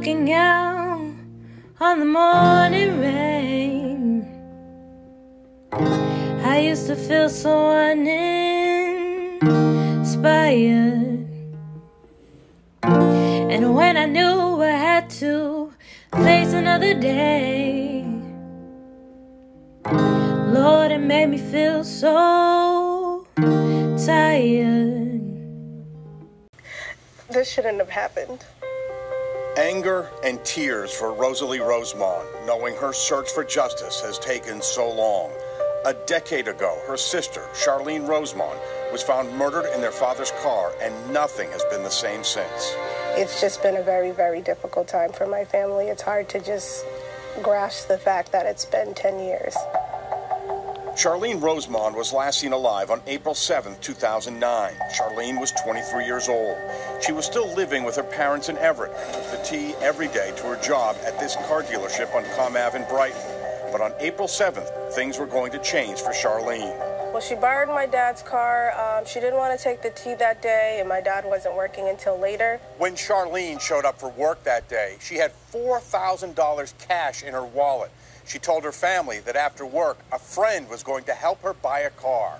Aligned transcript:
looking 0.00 0.32
out 0.32 1.12
on 1.78 1.98
the 1.98 2.06
morning 2.06 2.98
rain. 3.00 4.24
I 6.42 6.60
used 6.60 6.86
to 6.86 6.96
feel 6.96 7.28
so 7.28 7.68
uninspired. 7.70 8.08
And 12.82 13.74
when 13.74 13.98
I 13.98 14.06
knew 14.06 14.62
I 14.62 14.70
had 14.70 15.10
to 15.20 15.70
face 16.14 16.54
another 16.54 16.94
day, 16.94 18.02
Lord, 19.84 20.92
it 20.92 21.02
made 21.02 21.26
me 21.26 21.36
feel 21.36 21.84
so 21.84 23.26
tired. 24.06 25.20
This 27.28 27.52
shouldn't 27.52 27.80
have 27.80 27.90
happened. 27.90 28.46
Anger 29.60 30.10
and 30.24 30.42
tears 30.42 30.90
for 30.90 31.12
Rosalie 31.12 31.58
Rosemond, 31.58 32.24
knowing 32.46 32.74
her 32.76 32.94
search 32.94 33.30
for 33.30 33.44
justice 33.44 34.00
has 34.00 34.18
taken 34.18 34.62
so 34.62 34.90
long. 34.90 35.30
A 35.84 35.92
decade 36.06 36.48
ago, 36.48 36.78
her 36.86 36.96
sister, 36.96 37.42
Charline 37.52 38.06
Rosemond, 38.06 38.58
was 38.90 39.02
found 39.02 39.30
murdered 39.36 39.70
in 39.74 39.82
their 39.82 39.92
father's 39.92 40.30
car, 40.42 40.72
and 40.80 41.12
nothing 41.12 41.50
has 41.50 41.62
been 41.64 41.82
the 41.82 41.90
same 41.90 42.24
since. 42.24 42.74
It's 43.18 43.38
just 43.38 43.62
been 43.62 43.76
a 43.76 43.82
very, 43.82 44.12
very 44.12 44.40
difficult 44.40 44.88
time 44.88 45.12
for 45.12 45.26
my 45.26 45.44
family. 45.44 45.88
It's 45.88 46.00
hard 46.00 46.30
to 46.30 46.40
just 46.40 46.86
grasp 47.42 47.88
the 47.88 47.98
fact 47.98 48.32
that 48.32 48.46
it's 48.46 48.64
been 48.64 48.94
10 48.94 49.18
years. 49.18 49.54
Charline 50.96 51.40
Rosemond 51.40 51.94
was 51.94 52.12
last 52.12 52.40
seen 52.40 52.52
alive 52.52 52.90
on 52.90 53.00
April 53.06 53.34
7, 53.34 53.76
2009. 53.80 54.74
Charline 54.92 55.40
was 55.40 55.52
23 55.52 56.04
years 56.04 56.28
old. 56.28 56.58
She 57.00 57.12
was 57.12 57.24
still 57.24 57.48
living 57.54 57.84
with 57.84 57.94
her 57.96 58.02
parents 58.02 58.48
in 58.48 58.58
Everett 58.58 58.92
took 59.12 59.30
the 59.30 59.40
T 59.44 59.74
every 59.80 60.08
day 60.08 60.32
to 60.36 60.42
her 60.42 60.60
job 60.60 60.96
at 61.06 61.18
this 61.20 61.36
car 61.46 61.62
dealership 61.62 62.12
on 62.14 62.24
Comm 62.36 62.56
Ave 62.56 62.76
in 62.76 62.88
Brighton. 62.88 63.20
But 63.70 63.80
on 63.80 63.92
April 64.00 64.26
7th, 64.26 64.92
things 64.92 65.16
were 65.18 65.26
going 65.26 65.52
to 65.52 65.58
change 65.60 66.00
for 66.00 66.10
Charline. 66.10 66.76
Well, 67.12 67.20
she 67.20 67.36
borrowed 67.36 67.68
my 67.68 67.86
dad's 67.86 68.22
car. 68.22 68.72
Um, 68.72 69.06
she 69.06 69.20
didn't 69.20 69.38
want 69.38 69.56
to 69.56 69.62
take 69.62 69.82
the 69.82 69.90
T 69.90 70.14
that 70.14 70.42
day, 70.42 70.78
and 70.80 70.88
my 70.88 71.00
dad 71.00 71.24
wasn't 71.24 71.54
working 71.54 71.88
until 71.88 72.18
later. 72.18 72.60
When 72.78 72.94
Charline 72.94 73.60
showed 73.60 73.84
up 73.84 73.98
for 73.98 74.10
work 74.10 74.42
that 74.44 74.68
day, 74.68 74.96
she 75.00 75.16
had 75.16 75.32
$4,000 75.52 76.74
cash 76.78 77.22
in 77.22 77.32
her 77.32 77.44
wallet. 77.44 77.92
She 78.30 78.38
told 78.38 78.62
her 78.62 78.70
family 78.70 79.18
that 79.26 79.34
after 79.34 79.66
work, 79.66 79.98
a 80.12 80.18
friend 80.20 80.70
was 80.70 80.84
going 80.84 81.02
to 81.04 81.14
help 81.14 81.42
her 81.42 81.52
buy 81.52 81.80
a 81.80 81.90
car. 81.90 82.38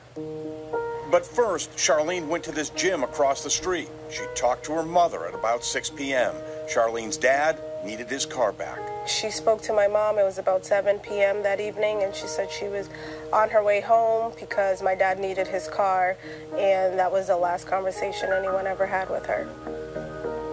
But 1.10 1.26
first, 1.26 1.72
Charline 1.72 2.28
went 2.28 2.44
to 2.44 2.52
this 2.52 2.70
gym 2.70 3.02
across 3.02 3.42
the 3.42 3.50
street. 3.50 3.88
She 4.08 4.24
talked 4.36 4.64
to 4.66 4.72
her 4.74 4.84
mother 4.84 5.26
at 5.26 5.34
about 5.34 5.64
6 5.64 5.90
p.m. 5.90 6.32
Charline's 6.72 7.16
dad 7.16 7.58
needed 7.84 8.08
his 8.08 8.24
car 8.24 8.52
back. 8.52 8.78
She 9.08 9.30
spoke 9.30 9.62
to 9.62 9.72
my 9.72 9.88
mom. 9.88 10.16
It 10.16 10.22
was 10.22 10.38
about 10.38 10.64
7 10.64 11.00
p.m. 11.00 11.42
that 11.42 11.58
evening, 11.58 12.04
and 12.04 12.14
she 12.14 12.28
said 12.28 12.52
she 12.52 12.68
was 12.68 12.88
on 13.32 13.50
her 13.50 13.64
way 13.64 13.80
home 13.80 14.32
because 14.38 14.82
my 14.82 14.94
dad 14.94 15.18
needed 15.18 15.48
his 15.48 15.66
car, 15.66 16.16
and 16.56 16.96
that 17.00 17.10
was 17.10 17.26
the 17.26 17.36
last 17.36 17.66
conversation 17.66 18.30
anyone 18.32 18.68
ever 18.68 18.86
had 18.86 19.10
with 19.10 19.26
her. 19.26 19.48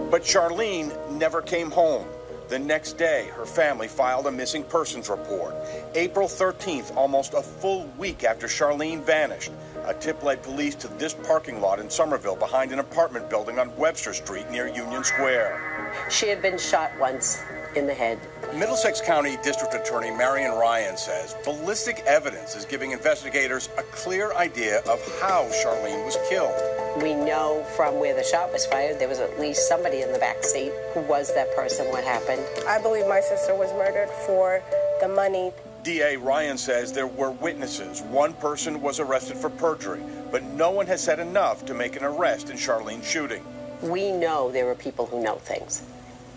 But 0.09 0.23
Charline 0.23 1.11
never 1.11 1.43
came 1.43 1.69
home. 1.69 2.07
The 2.49 2.59
next 2.59 2.93
day, 2.93 3.29
her 3.35 3.45
family 3.45 3.89
filed 3.89 4.25
a 4.25 4.31
missing 4.31 4.63
persons 4.63 5.09
report. 5.09 5.53
April 5.95 6.29
13th, 6.29 6.95
almost 6.95 7.33
a 7.33 7.41
full 7.41 7.91
week 7.97 8.23
after 8.23 8.47
Charline 8.47 9.03
vanished, 9.03 9.51
a 9.85 9.93
tip 9.93 10.23
led 10.23 10.41
police 10.43 10.73
to 10.75 10.87
this 10.87 11.13
parking 11.13 11.59
lot 11.59 11.79
in 11.79 11.89
Somerville 11.89 12.37
behind 12.37 12.71
an 12.71 12.79
apartment 12.79 13.29
building 13.29 13.59
on 13.59 13.75
Webster 13.75 14.13
Street 14.13 14.49
near 14.49 14.67
Union 14.67 15.03
Square. 15.03 15.93
She 16.09 16.29
had 16.29 16.41
been 16.41 16.57
shot 16.57 16.91
once 16.99 17.43
in 17.77 17.87
the 17.87 17.93
head. 17.93 18.19
Middlesex 18.55 18.99
County 18.99 19.37
District 19.43 19.73
Attorney 19.73 20.11
Marian 20.11 20.51
Ryan 20.51 20.97
says 20.97 21.35
ballistic 21.45 21.99
evidence 22.07 22.55
is 22.55 22.65
giving 22.65 22.91
investigators 22.91 23.69
a 23.77 23.83
clear 23.83 24.33
idea 24.33 24.79
of 24.79 24.99
how 25.21 25.43
Charline 25.63 26.03
was 26.05 26.17
killed. 26.27 26.55
We 27.01 27.13
know 27.13 27.63
from 27.75 27.99
where 27.99 28.15
the 28.15 28.23
shot 28.23 28.51
was 28.51 28.65
fired, 28.65 28.99
there 28.99 29.07
was 29.07 29.19
at 29.19 29.39
least 29.39 29.67
somebody 29.67 30.01
in 30.01 30.11
the 30.11 30.19
back 30.19 30.43
seat. 30.43 30.71
Who 30.93 31.01
was 31.01 31.33
that 31.35 31.55
person? 31.55 31.85
What 31.87 32.03
happened? 32.03 32.43
I 32.67 32.81
believe 32.81 33.07
my 33.07 33.21
sister 33.21 33.55
was 33.55 33.71
murdered 33.73 34.09
for 34.25 34.61
the 34.99 35.07
money. 35.07 35.51
DA 35.83 36.17
Ryan 36.17 36.57
says 36.57 36.91
there 36.91 37.07
were 37.07 37.31
witnesses. 37.31 38.01
One 38.01 38.33
person 38.33 38.81
was 38.81 38.99
arrested 38.99 39.37
for 39.37 39.49
perjury, 39.49 40.01
but 40.31 40.43
no 40.43 40.71
one 40.71 40.87
has 40.87 41.01
said 41.01 41.19
enough 41.19 41.65
to 41.67 41.73
make 41.73 41.95
an 41.95 42.03
arrest 42.03 42.49
in 42.49 42.57
Charline's 42.57 43.07
shooting. 43.07 43.45
We 43.81 44.11
know 44.11 44.51
there 44.51 44.69
are 44.69 44.75
people 44.75 45.05
who 45.05 45.21
know 45.21 45.35
things. 45.35 45.83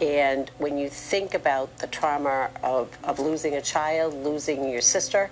And 0.01 0.51
when 0.57 0.79
you 0.79 0.89
think 0.89 1.35
about 1.35 1.79
the 1.79 1.87
trauma 1.87 2.51
of, 2.63 2.97
of 3.05 3.19
losing 3.19 3.55
a 3.55 3.61
child, 3.61 4.15
losing 4.15 4.69
your 4.71 4.81
sister 4.81 5.31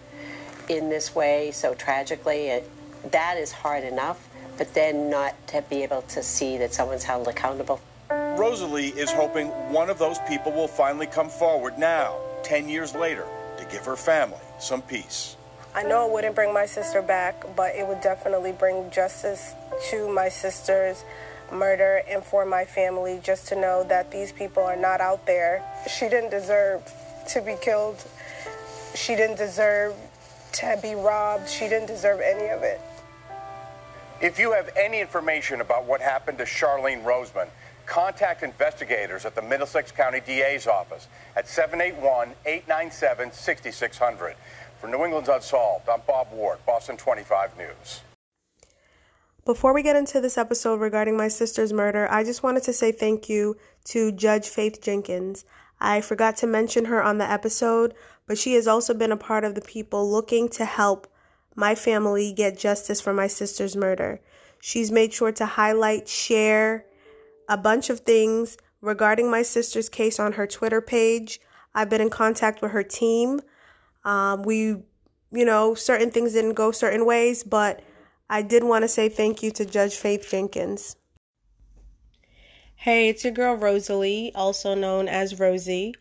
in 0.68 0.90
this 0.90 1.14
way 1.14 1.50
so 1.52 1.74
tragically, 1.74 2.48
it, 2.48 2.70
that 3.10 3.38
is 3.38 3.50
hard 3.50 3.84
enough. 3.84 4.28
But 4.58 4.74
then 4.74 5.08
not 5.08 5.34
to 5.48 5.62
be 5.62 5.84
able 5.84 6.02
to 6.02 6.22
see 6.22 6.58
that 6.58 6.74
someone's 6.74 7.04
held 7.04 7.28
accountable. 7.28 7.80
Rosalie 8.10 8.88
is 8.88 9.10
hoping 9.10 9.48
one 9.72 9.88
of 9.88 9.98
those 9.98 10.18
people 10.28 10.52
will 10.52 10.68
finally 10.68 11.06
come 11.06 11.28
forward 11.28 11.78
now, 11.78 12.16
10 12.42 12.68
years 12.68 12.94
later, 12.94 13.24
to 13.56 13.64
give 13.66 13.84
her 13.84 13.96
family 13.96 14.38
some 14.58 14.82
peace. 14.82 15.36
I 15.74 15.84
know 15.84 16.06
it 16.08 16.12
wouldn't 16.12 16.34
bring 16.34 16.52
my 16.52 16.66
sister 16.66 17.02
back, 17.02 17.44
but 17.54 17.74
it 17.74 17.86
would 17.86 18.00
definitely 18.00 18.52
bring 18.52 18.90
justice 18.90 19.54
to 19.90 20.08
my 20.12 20.28
sister's 20.28 21.04
murder 21.52 22.02
and 22.08 22.22
for 22.24 22.44
my 22.44 22.64
family 22.64 23.20
just 23.22 23.48
to 23.48 23.56
know 23.56 23.84
that 23.84 24.10
these 24.10 24.32
people 24.32 24.62
are 24.62 24.76
not 24.76 25.00
out 25.00 25.26
there. 25.26 25.62
She 25.88 26.08
didn't 26.08 26.30
deserve 26.30 26.82
to 27.28 27.40
be 27.40 27.56
killed. 27.60 28.04
She 28.94 29.14
didn't 29.14 29.36
deserve 29.36 29.94
to 30.52 30.78
be 30.82 30.94
robbed. 30.94 31.48
She 31.48 31.68
didn't 31.68 31.86
deserve 31.86 32.20
any 32.20 32.48
of 32.48 32.62
it. 32.62 32.80
If 34.20 34.38
you 34.38 34.52
have 34.52 34.70
any 34.76 35.00
information 35.00 35.60
about 35.60 35.84
what 35.84 36.00
happened 36.00 36.38
to 36.38 36.44
Charline 36.44 37.04
Rosemond, 37.04 37.48
contact 37.86 38.42
investigators 38.42 39.24
at 39.24 39.34
the 39.34 39.42
Middlesex 39.42 39.92
County 39.92 40.20
DA's 40.20 40.66
office 40.66 41.08
at 41.36 41.48
781 41.48 42.34
897 42.44 43.32
6600. 43.32 44.34
For 44.80 44.88
New 44.88 45.04
England's 45.04 45.28
Unsolved, 45.28 45.88
I'm 45.88 46.02
Bob 46.06 46.32
Ward, 46.32 46.58
Boston 46.66 46.96
25 46.96 47.56
News. 47.56 48.00
Before 49.48 49.72
we 49.72 49.82
get 49.82 49.96
into 49.96 50.20
this 50.20 50.36
episode 50.36 50.78
regarding 50.78 51.16
my 51.16 51.28
sister's 51.28 51.72
murder, 51.72 52.06
I 52.10 52.22
just 52.22 52.42
wanted 52.42 52.64
to 52.64 52.72
say 52.74 52.92
thank 52.92 53.30
you 53.30 53.56
to 53.84 54.12
Judge 54.12 54.46
Faith 54.46 54.82
Jenkins. 54.82 55.46
I 55.80 56.02
forgot 56.02 56.36
to 56.38 56.46
mention 56.46 56.84
her 56.84 57.02
on 57.02 57.16
the 57.16 57.24
episode, 57.24 57.94
but 58.26 58.36
she 58.36 58.52
has 58.56 58.68
also 58.68 58.92
been 58.92 59.10
a 59.10 59.16
part 59.16 59.44
of 59.44 59.54
the 59.54 59.62
people 59.62 60.12
looking 60.12 60.50
to 60.50 60.66
help 60.66 61.06
my 61.56 61.74
family 61.74 62.30
get 62.34 62.58
justice 62.58 63.00
for 63.00 63.14
my 63.14 63.26
sister's 63.26 63.74
murder. 63.74 64.20
She's 64.60 64.92
made 64.92 65.14
sure 65.14 65.32
to 65.32 65.46
highlight, 65.46 66.08
share 66.08 66.84
a 67.48 67.56
bunch 67.56 67.88
of 67.88 68.00
things 68.00 68.58
regarding 68.82 69.30
my 69.30 69.40
sister's 69.40 69.88
case 69.88 70.20
on 70.20 70.34
her 70.34 70.46
Twitter 70.46 70.82
page. 70.82 71.40
I've 71.74 71.88
been 71.88 72.02
in 72.02 72.10
contact 72.10 72.60
with 72.60 72.72
her 72.72 72.82
team. 72.82 73.40
Um, 74.04 74.42
we, 74.42 74.56
you 75.32 75.46
know, 75.46 75.74
certain 75.74 76.10
things 76.10 76.34
didn't 76.34 76.52
go 76.52 76.70
certain 76.70 77.06
ways, 77.06 77.44
but 77.44 77.80
I 78.30 78.42
did 78.42 78.62
want 78.62 78.82
to 78.82 78.88
say 78.88 79.08
thank 79.08 79.42
you 79.42 79.50
to 79.52 79.64
Judge 79.64 79.96
Faith 79.96 80.28
Jenkins. 80.30 80.96
Hey, 82.76 83.08
it's 83.08 83.24
your 83.24 83.32
girl 83.32 83.54
Rosalie, 83.54 84.32
also 84.34 84.74
known 84.74 85.08
as 85.08 85.40
Rosie. 85.40 85.94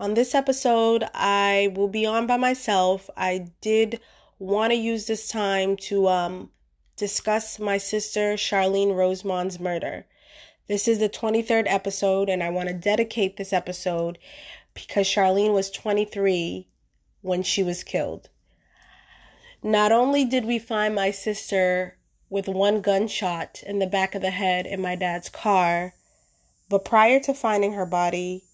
On 0.00 0.14
this 0.14 0.34
episode, 0.34 1.04
I 1.14 1.72
will 1.76 1.86
be 1.86 2.04
on 2.04 2.26
by 2.26 2.36
myself. 2.36 3.08
I 3.16 3.50
did 3.60 4.00
want 4.40 4.72
to 4.72 4.76
use 4.76 5.06
this 5.06 5.28
time 5.28 5.76
to 5.76 6.08
um, 6.08 6.50
discuss 6.96 7.60
my 7.60 7.78
sister 7.78 8.34
Charline 8.34 8.96
Rosemond's 8.96 9.60
murder. 9.60 10.04
This 10.66 10.88
is 10.88 10.98
the 10.98 11.08
23rd 11.08 11.64
episode, 11.68 12.28
and 12.28 12.42
I 12.42 12.50
want 12.50 12.68
to 12.68 12.74
dedicate 12.74 13.36
this 13.36 13.52
episode 13.52 14.18
because 14.74 15.06
Charline 15.06 15.54
was 15.54 15.70
23 15.70 16.66
when 17.22 17.44
she 17.44 17.62
was 17.62 17.84
killed. 17.84 18.30
Not 19.62 19.90
only 19.90 20.24
did 20.24 20.44
we 20.44 20.58
find 20.58 20.94
my 20.94 21.10
sister 21.10 21.96
with 22.30 22.46
one 22.46 22.80
gunshot 22.80 23.62
in 23.66 23.78
the 23.78 23.86
back 23.86 24.14
of 24.14 24.22
the 24.22 24.30
head 24.30 24.66
in 24.66 24.80
my 24.80 24.94
dad's 24.94 25.28
car, 25.28 25.94
but 26.68 26.84
prior 26.84 27.18
to 27.20 27.34
finding 27.34 27.72
her 27.72 27.86
body, 27.86 28.44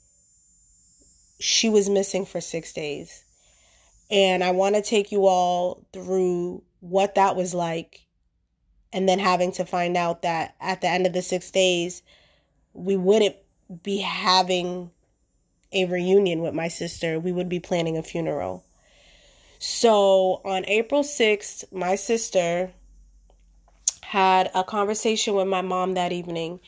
she 1.41 1.69
was 1.69 1.91
missing 1.91 2.25
for 2.25 2.41
six 2.41 2.73
days. 2.73 3.25
And 4.11 4.45
I 4.45 4.53
want 4.53 4.77
to 4.77 4.83
take 4.83 5.13
you 5.13 5.27
all 5.27 5.87
through 5.93 6.63
what 6.81 7.17
that 7.17 7.37
was 7.37 7.53
like. 7.53 8.01
And 8.93 9.09
then 9.09 9.19
having 9.19 9.51
to 9.53 9.65
find 9.65 9.97
out 9.97 10.23
that 10.23 10.55
at 10.61 10.81
the 10.81 10.89
end 10.89 11.07
of 11.07 11.13
the 11.13 11.23
six 11.23 11.51
days, 11.51 12.03
we 12.73 12.97
wouldn't 12.97 13.37
be 13.83 13.99
having 13.99 14.91
a 15.73 15.87
reunion 15.87 16.41
with 16.43 16.55
my 16.55 16.69
sister. 16.69 17.19
We 17.19 17.33
would 17.33 17.49
be 17.49 17.59
planning 17.59 17.99
a 17.99 18.03
funeral. 18.03 18.65
So 19.67 20.43
on 20.45 20.67
April 20.67 21.03
6th, 21.03 21.73
my 21.73 21.95
sister 21.95 22.71
had 24.03 24.51
a 24.55 24.63
conversation 24.63 25.35
with 25.35 25.47
my 25.47 25.63
mom 25.63 25.95
that 25.95 26.13
evening. 26.13 26.61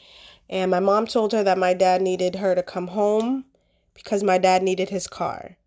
And 0.48 0.70
my 0.70 0.80
mom 0.80 1.06
told 1.06 1.32
her 1.32 1.44
that 1.44 1.58
my 1.58 1.74
dad 1.74 2.00
needed 2.00 2.36
her 2.36 2.54
to 2.54 2.62
come 2.62 2.86
home 2.86 3.44
because 3.92 4.22
my 4.22 4.38
dad 4.38 4.62
needed 4.62 4.88
his 4.88 5.06
car. 5.08 5.58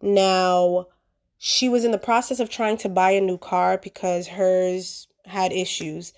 Now, 0.00 0.86
she 1.36 1.68
was 1.68 1.84
in 1.84 1.90
the 1.90 1.98
process 1.98 2.40
of 2.40 2.48
trying 2.48 2.78
to 2.78 2.88
buy 2.88 3.10
a 3.10 3.20
new 3.20 3.36
car 3.36 3.76
because 3.76 4.26
hers 4.26 5.08
had 5.26 5.52
issues. 5.52 6.14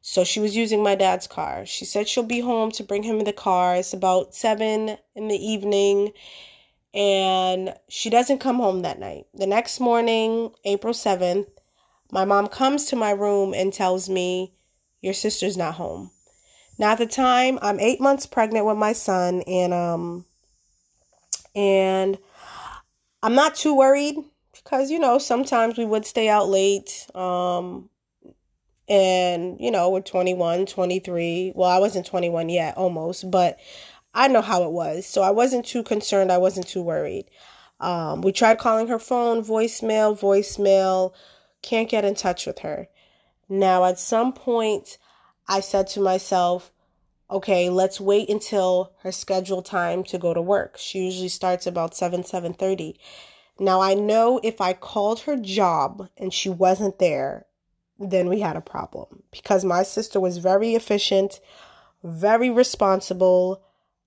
So 0.00 0.22
she 0.22 0.38
was 0.38 0.54
using 0.54 0.84
my 0.84 0.94
dad's 0.94 1.26
car. 1.26 1.66
She 1.66 1.86
said 1.86 2.06
she'll 2.06 2.22
be 2.22 2.38
home 2.38 2.70
to 2.72 2.84
bring 2.84 3.02
him 3.02 3.18
in 3.18 3.24
the 3.24 3.32
car. 3.32 3.74
It's 3.74 3.92
about 3.92 4.32
seven 4.32 4.96
in 5.16 5.26
the 5.26 5.44
evening. 5.44 6.12
And 6.94 7.74
she 7.88 8.10
doesn't 8.10 8.38
come 8.38 8.56
home 8.56 8.82
that 8.82 8.98
night. 8.98 9.26
The 9.34 9.46
next 9.46 9.80
morning, 9.80 10.52
April 10.64 10.92
7th, 10.92 11.46
my 12.10 12.24
mom 12.24 12.48
comes 12.48 12.84
to 12.86 12.96
my 12.96 13.12
room 13.12 13.54
and 13.54 13.72
tells 13.72 14.08
me, 14.10 14.52
Your 15.00 15.14
sister's 15.14 15.56
not 15.56 15.74
home. 15.74 16.10
Now 16.78 16.92
at 16.92 16.98
the 16.98 17.06
time, 17.06 17.58
I'm 17.62 17.80
eight 17.80 18.00
months 18.00 18.26
pregnant 18.26 18.66
with 18.66 18.76
my 18.76 18.92
son, 18.92 19.42
and 19.42 19.72
um 19.72 20.24
and 21.54 22.18
I'm 23.22 23.34
not 23.34 23.54
too 23.54 23.76
worried 23.76 24.16
because 24.52 24.90
you 24.90 24.98
know 24.98 25.18
sometimes 25.18 25.78
we 25.78 25.84
would 25.84 26.04
stay 26.04 26.28
out 26.28 26.48
late 26.48 27.06
um 27.14 27.88
and 28.88 29.60
you 29.60 29.70
know 29.70 29.90
we're 29.90 30.00
21 30.00 30.66
23 30.66 31.52
well 31.54 31.70
i 31.70 31.78
wasn't 31.78 32.04
21 32.04 32.48
yet 32.48 32.76
almost 32.76 33.30
but 33.30 33.58
i 34.14 34.28
know 34.28 34.42
how 34.42 34.64
it 34.64 34.70
was 34.70 35.06
so 35.06 35.22
i 35.22 35.30
wasn't 35.30 35.64
too 35.64 35.82
concerned 35.82 36.30
i 36.32 36.38
wasn't 36.38 36.66
too 36.66 36.82
worried. 36.82 37.26
Um, 37.80 38.22
we 38.22 38.30
tried 38.30 38.58
calling 38.58 38.86
her 38.88 38.98
phone 38.98 39.44
voicemail 39.44 40.18
voicemail 40.18 41.12
can't 41.62 41.88
get 41.88 42.04
in 42.04 42.14
touch 42.14 42.46
with 42.46 42.60
her. 42.60 42.88
Now 43.48 43.84
at 43.84 43.98
some 43.98 44.32
point 44.32 44.98
i 45.48 45.60
said 45.60 45.88
to 45.88 46.00
myself 46.00 46.70
okay 47.30 47.68
let's 47.70 48.00
wait 48.00 48.28
until 48.28 48.92
her 49.02 49.12
scheduled 49.12 49.66
time 49.66 50.04
to 50.04 50.18
go 50.18 50.32
to 50.34 50.42
work. 50.42 50.76
She 50.78 51.04
usually 51.04 51.28
starts 51.28 51.66
about 51.66 51.96
7 51.96 52.22
7.30 52.22 52.96
now 53.58 53.82
i 53.82 53.92
know 53.92 54.40
if 54.42 54.62
i 54.62 54.72
called 54.72 55.20
her 55.20 55.36
job 55.36 56.08
and 56.16 56.32
she 56.32 56.48
wasn't 56.48 56.98
there 56.98 57.44
then 58.10 58.28
we 58.28 58.40
had 58.40 58.56
a 58.56 58.60
problem 58.60 59.22
because 59.30 59.64
my 59.64 59.82
sister 59.82 60.18
was 60.20 60.38
very 60.38 60.74
efficient, 60.74 61.40
very 62.02 62.50
responsible, 62.50 63.62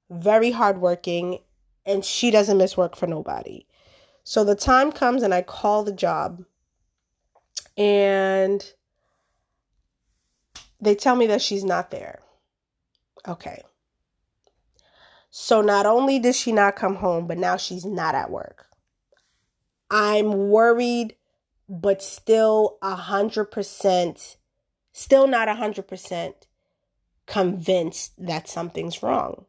very 0.09 0.51
hardworking, 0.51 1.39
and 1.85 2.03
she 2.03 2.31
doesn't 2.31 2.57
miss 2.57 2.77
work 2.77 2.95
for 2.95 3.07
nobody. 3.07 3.65
So 4.23 4.43
the 4.43 4.55
time 4.55 4.91
comes 4.91 5.21
and 5.21 5.33
I 5.33 5.43
call 5.43 5.83
the 5.83 5.91
job 5.91 6.43
and 7.77 8.73
they 10.81 10.95
tell 10.95 11.15
me 11.15 11.27
that 11.27 11.41
she's 11.41 11.63
not 11.63 11.91
there. 11.91 12.19
Okay. 13.27 13.61
So 15.29 15.61
not 15.61 15.85
only 15.85 16.17
did 16.17 16.35
she 16.35 16.51
not 16.51 16.75
come 16.75 16.95
home, 16.95 17.27
but 17.27 17.37
now 17.37 17.57
she's 17.57 17.85
not 17.85 18.15
at 18.15 18.31
work. 18.31 18.67
I'm 19.91 20.49
worried 20.49 21.15
but 21.67 22.01
still 22.01 22.77
a 22.81 22.95
hundred 22.95 23.45
percent, 23.45 24.37
still 24.91 25.27
not 25.27 25.49
a 25.49 25.55
hundred 25.55 25.87
percent 25.87 26.47
convinced 27.25 28.13
that 28.17 28.47
something's 28.47 29.01
wrong. 29.01 29.45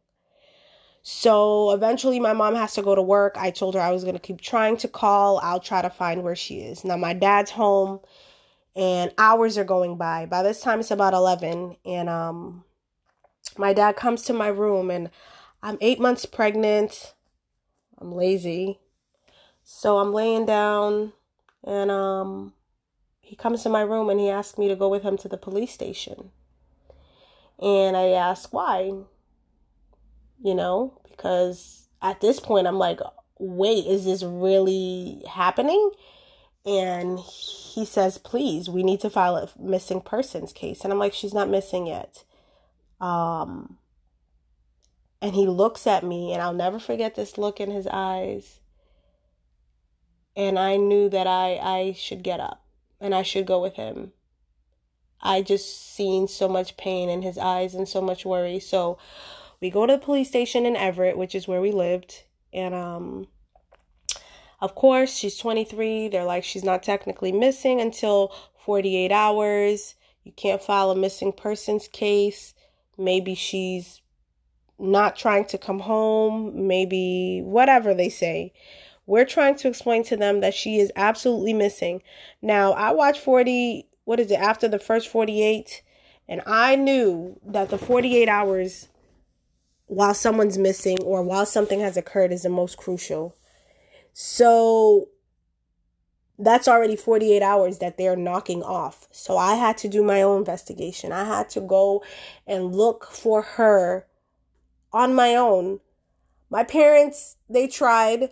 So 1.09 1.71
eventually, 1.71 2.19
my 2.19 2.33
mom 2.33 2.57
has 2.57 2.75
to 2.75 2.83
go 2.83 2.97
to 2.97 3.01
work. 3.01 3.37
I 3.39 3.53
told 3.53 3.75
her 3.75 3.81
I 3.81 3.93
was 3.93 4.03
going 4.03 4.17
to 4.17 4.21
keep 4.21 4.41
trying 4.41 4.77
to 4.79 4.89
call. 4.89 5.39
I'll 5.39 5.61
try 5.61 5.81
to 5.81 5.89
find 5.89 6.25
where 6.25 6.35
she 6.35 6.59
is. 6.59 6.85
Now, 6.85 6.97
my 6.97 7.13
dad's 7.13 7.53
home 7.53 8.01
and 8.75 9.15
hours 9.17 9.57
are 9.57 9.63
going 9.63 9.99
by. 9.99 10.27
By 10.27 10.43
this 10.43 10.61
time, 10.61 10.81
it's 10.81 10.91
about 10.91 11.15
11. 11.15 11.77
And 11.85 12.09
um, 12.09 12.65
my 13.57 13.73
dad 13.73 13.95
comes 13.95 14.23
to 14.25 14.33
my 14.33 14.49
room, 14.49 14.91
and 14.91 15.11
I'm 15.63 15.79
eight 15.81 16.01
months 16.01 16.27
pregnant. 16.27 17.15
I'm 17.99 18.11
lazy. 18.11 18.81
So 19.63 19.99
I'm 19.99 20.13
laying 20.13 20.45
down 20.45 21.13
and 21.63 21.89
um, 21.89 22.53
he 23.21 23.37
comes 23.37 23.63
to 23.63 23.69
my 23.69 23.83
room 23.83 24.11
and 24.11 24.19
he 24.19 24.29
asked 24.29 24.59
me 24.59 24.67
to 24.67 24.77
go 24.77 24.89
with 24.89 25.05
him 25.05 25.17
to 25.19 25.29
the 25.29 25.37
police 25.37 25.73
station. 25.73 26.33
And 27.61 27.97
I 27.97 28.09
asked 28.09 28.53
why. 28.53 28.93
You 30.43 30.55
know, 30.55 31.01
because 31.11 31.89
at 32.03 32.21
this 32.21 32.41
point 32.41 32.67
I'm 32.67 32.79
like, 32.79 33.01
wait, 33.39 33.87
is 33.87 34.05
this 34.05 34.23
really 34.23 35.23
happening? 35.29 35.91
And 36.65 37.19
he 37.19 37.85
says, 37.85 38.19
please, 38.19 38.69
we 38.69 38.83
need 38.83 39.01
to 39.01 39.11
file 39.11 39.37
a 39.37 39.49
missing 39.59 40.01
persons 40.01 40.53
case. 40.53 40.83
And 40.83 40.93
I'm 40.93 40.99
like, 40.99 41.15
she's 41.15 41.35
not 41.35 41.49
missing 41.49 41.87
yet. 41.87 42.25
Um, 43.01 43.79
and 45.23 45.35
he 45.35 45.47
looks 45.47 45.87
at 45.87 46.05
me, 46.05 46.33
and 46.33 46.43
I'll 46.43 46.53
never 46.53 46.79
forget 46.79 47.15
this 47.15 47.39
look 47.39 47.61
in 47.61 47.71
his 47.71 47.87
eyes 47.87 48.61
and 50.37 50.59
I 50.59 50.77
knew 50.77 51.09
that 51.09 51.27
I 51.27 51.57
I 51.57 51.93
should 51.93 52.23
get 52.23 52.41
up 52.41 52.63
and 53.01 53.15
I 53.15 53.23
should 53.23 53.47
go 53.47 53.61
with 53.61 53.75
him. 53.75 54.13
I 55.21 55.43
just 55.43 55.95
seen 55.95 56.29
so 56.29 56.47
much 56.47 56.77
pain 56.77 57.09
in 57.09 57.23
his 57.23 57.39
eyes 57.39 57.75
and 57.75 57.89
so 57.89 58.03
much 58.03 58.25
worry. 58.25 58.61
So 58.61 58.99
we 59.61 59.71
go 59.71 59.87
to 59.87 59.95
the 59.95 59.99
police 59.99 60.29
station 60.29 60.67
in 60.67 60.77
Everett, 60.77 61.19
which 61.19 61.35
is 61.35 61.49
where 61.49 61.61
we 61.61 61.73
lived, 61.73 62.25
and 62.53 62.75
um 62.75 63.29
of 64.61 64.75
course, 64.75 65.15
she's 65.15 65.37
23. 65.37 66.09
They're 66.09 66.25
like 66.25 66.45
she's 66.45 66.65
not 66.65 66.83
technically 66.83 67.33
missing 67.33 67.81
until 67.81 68.35
48 68.65 69.13
hours. 69.13 69.95
You 70.25 70.33
can't 70.33 70.63
file 70.63 70.91
a 70.91 70.97
missing 70.97 71.33
persons 71.33 71.89
case. 71.89 72.55
Maybe 72.97 73.35
she's 73.35 74.01
not 74.79 75.17
trying 75.17 75.45
to 75.47 75.59
come 75.59 75.81
home, 75.81 76.67
maybe 76.67 77.43
whatever 77.45 77.95
they 77.95 78.09
say. 78.09 78.53
We're 79.07 79.25
trying 79.25 79.57
to 79.57 79.69
explain 79.69 80.03
to 80.05 80.17
them 80.17 80.41
that 80.41 80.55
she 80.55 80.81
is 80.81 80.91
absolutely 80.97 81.53
missing. 81.53 82.03
Now, 82.43 82.73
I 82.73 82.91
watched 82.91 83.21
40, 83.21 83.87
what 84.05 84.19
is 84.19 84.31
it, 84.31 84.41
after 84.41 84.67
the 84.67 84.81
first 84.81 85.09
48, 85.09 85.83
and 86.29 86.43
I 86.45 86.75
knew 86.75 87.39
that 87.47 87.71
the 87.71 87.79
48 87.79 88.29
hours 88.29 88.89
while 89.87 90.15
someone's 90.15 90.59
missing 90.59 91.03
or 91.03 91.23
while 91.23 91.47
something 91.47 91.81
has 91.81 91.97
occurred 91.97 92.33
is 92.33 92.43
the 92.43 92.49
most 92.49 92.77
crucial. 92.77 93.37
So 94.13 95.09
that's 96.39 96.69
already 96.69 96.97
48 96.97 97.43
hours 97.43 97.79
that 97.79 97.97
they're 97.97 98.17
knocking 98.17 98.63
off. 98.63 99.09
So 99.11 99.37
I 99.37 99.55
had 99.55 99.79
to 99.79 99.89
do 99.89 100.03
my 100.03 100.23
own 100.23 100.39
investigation. 100.39 101.13
I 101.13 101.25
had 101.25 101.49
to 101.51 101.61
go 101.61 102.05
and 102.47 102.75
look 102.75 103.07
for 103.11 103.43
her 103.43 104.07
on 104.93 105.15
my 105.15 105.35
own. 105.35 105.81
My 106.51 106.65
parents, 106.65 107.37
they 107.49 107.67
tried 107.67 108.31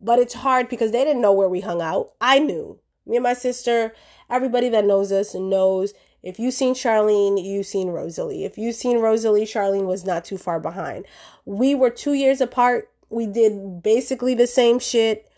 but 0.00 0.18
it's 0.18 0.34
hard 0.34 0.68
because 0.68 0.92
they 0.92 1.04
didn't 1.04 1.22
know 1.22 1.32
where 1.32 1.48
we 1.48 1.60
hung 1.60 1.80
out. 1.80 2.12
I 2.20 2.38
knew. 2.38 2.78
Me 3.06 3.16
and 3.16 3.22
my 3.22 3.34
sister, 3.34 3.94
everybody 4.28 4.68
that 4.70 4.84
knows 4.84 5.12
us 5.12 5.34
knows 5.34 5.94
if 6.22 6.38
you've 6.38 6.54
seen 6.54 6.74
Charline, 6.74 7.42
you've 7.42 7.66
seen 7.66 7.88
Rosalie. 7.88 8.44
If 8.44 8.58
you've 8.58 8.74
seen 8.74 8.98
Rosalie, 8.98 9.44
Charline 9.44 9.86
was 9.86 10.04
not 10.04 10.24
too 10.24 10.38
far 10.38 10.58
behind. 10.58 11.06
We 11.44 11.74
were 11.74 11.90
two 11.90 12.14
years 12.14 12.40
apart. 12.40 12.90
We 13.10 13.26
did 13.26 13.82
basically 13.82 14.34
the 14.34 14.46
same 14.46 14.78
shit. 14.78 15.30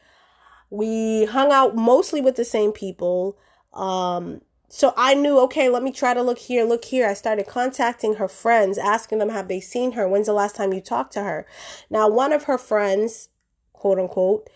We 0.70 1.26
hung 1.26 1.52
out 1.52 1.76
mostly 1.76 2.20
with 2.20 2.36
the 2.36 2.44
same 2.44 2.72
people. 2.72 3.38
Um, 3.74 4.40
so 4.68 4.92
I 4.96 5.14
knew, 5.14 5.38
okay, 5.40 5.68
let 5.68 5.82
me 5.82 5.92
try 5.92 6.12
to 6.12 6.22
look 6.22 6.38
here, 6.38 6.64
look 6.64 6.84
here. 6.84 7.08
I 7.08 7.14
started 7.14 7.46
contacting 7.46 8.14
her 8.14 8.28
friends, 8.28 8.76
asking 8.76 9.18
them, 9.18 9.30
have 9.30 9.48
they 9.48 9.60
seen 9.60 9.92
her? 9.92 10.06
When's 10.06 10.26
the 10.26 10.34
last 10.34 10.56
time 10.56 10.72
you 10.72 10.80
talked 10.80 11.12
to 11.14 11.22
her? 11.22 11.46
Now, 11.88 12.08
one 12.08 12.32
of 12.32 12.44
her 12.44 12.58
friends, 12.58 13.30
quote 13.72 13.98
unquote, 13.98 14.48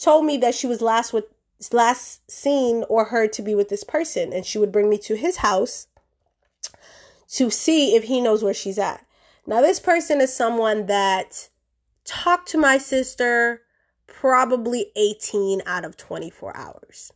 told 0.00 0.26
me 0.26 0.36
that 0.38 0.54
she 0.54 0.66
was 0.66 0.82
last 0.82 1.12
with 1.12 1.24
last 1.72 2.30
seen 2.30 2.84
or 2.88 3.06
heard 3.06 3.32
to 3.34 3.42
be 3.42 3.54
with 3.54 3.68
this 3.68 3.84
person 3.84 4.32
and 4.32 4.46
she 4.46 4.58
would 4.58 4.72
bring 4.72 4.88
me 4.88 4.98
to 4.98 5.14
his 5.14 5.38
house 5.38 5.86
to 7.32 7.50
see 7.50 7.94
if 7.94 8.04
he 8.04 8.20
knows 8.20 8.42
where 8.42 8.54
she's 8.54 8.78
at. 8.78 9.04
Now 9.46 9.60
this 9.60 9.80
person 9.80 10.20
is 10.20 10.34
someone 10.34 10.86
that 10.86 11.48
talked 12.04 12.48
to 12.48 12.58
my 12.58 12.78
sister 12.78 13.62
probably 14.06 14.90
18 14.96 15.62
out 15.66 15.84
of 15.84 15.96
24 15.96 16.56
hours. 16.56 17.12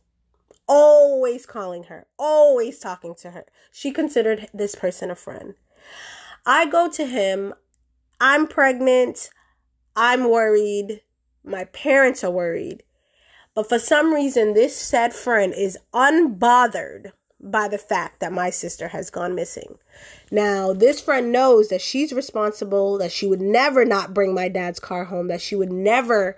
Always 0.67 1.45
calling 1.45 1.83
her, 1.85 2.07
always 2.17 2.79
talking 2.79 3.13
to 3.15 3.31
her. 3.31 3.45
She 3.71 3.91
considered 3.91 4.47
this 4.53 4.73
person 4.75 5.11
a 5.11 5.15
friend. 5.15 5.55
I 6.45 6.65
go 6.65 6.89
to 6.89 7.05
him. 7.05 7.53
I'm 8.19 8.47
pregnant. 8.47 9.29
I'm 9.95 10.29
worried. 10.29 11.01
My 11.43 11.65
parents 11.65 12.23
are 12.23 12.31
worried. 12.31 12.83
But 13.55 13.69
for 13.69 13.79
some 13.79 14.13
reason, 14.13 14.53
this 14.53 14.75
said 14.75 15.13
friend 15.13 15.53
is 15.55 15.77
unbothered 15.93 17.13
by 17.39 17.67
the 17.69 17.77
fact 17.77 18.19
that 18.19 18.33
my 18.33 18.49
sister 18.49 18.89
has 18.89 19.09
gone 19.09 19.33
missing. 19.33 19.77
Now, 20.29 20.73
this 20.73 20.99
friend 20.99 21.31
knows 21.31 21.69
that 21.69 21.81
she's 21.81 22.11
responsible, 22.11 22.97
that 22.97 23.11
she 23.11 23.27
would 23.27 23.41
never 23.41 23.85
not 23.85 24.13
bring 24.13 24.33
my 24.33 24.49
dad's 24.49 24.79
car 24.79 25.05
home, 25.05 25.29
that 25.29 25.41
she 25.41 25.55
would 25.55 25.71
never 25.71 26.35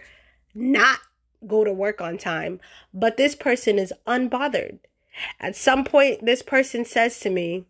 not 0.54 1.00
go 1.46 1.64
to 1.64 1.74
work 1.74 2.02
on 2.02 2.18
time. 2.18 2.60
But 2.94 3.18
this 3.18 3.36
person 3.36 3.80
is 3.80 3.94
unbothered. 4.06 4.80
At 5.40 5.56
some 5.56 5.84
point, 5.84 6.24
this 6.24 6.44
person 6.44 6.86
says 6.86 7.20
to 7.22 7.30
me, 7.32 7.66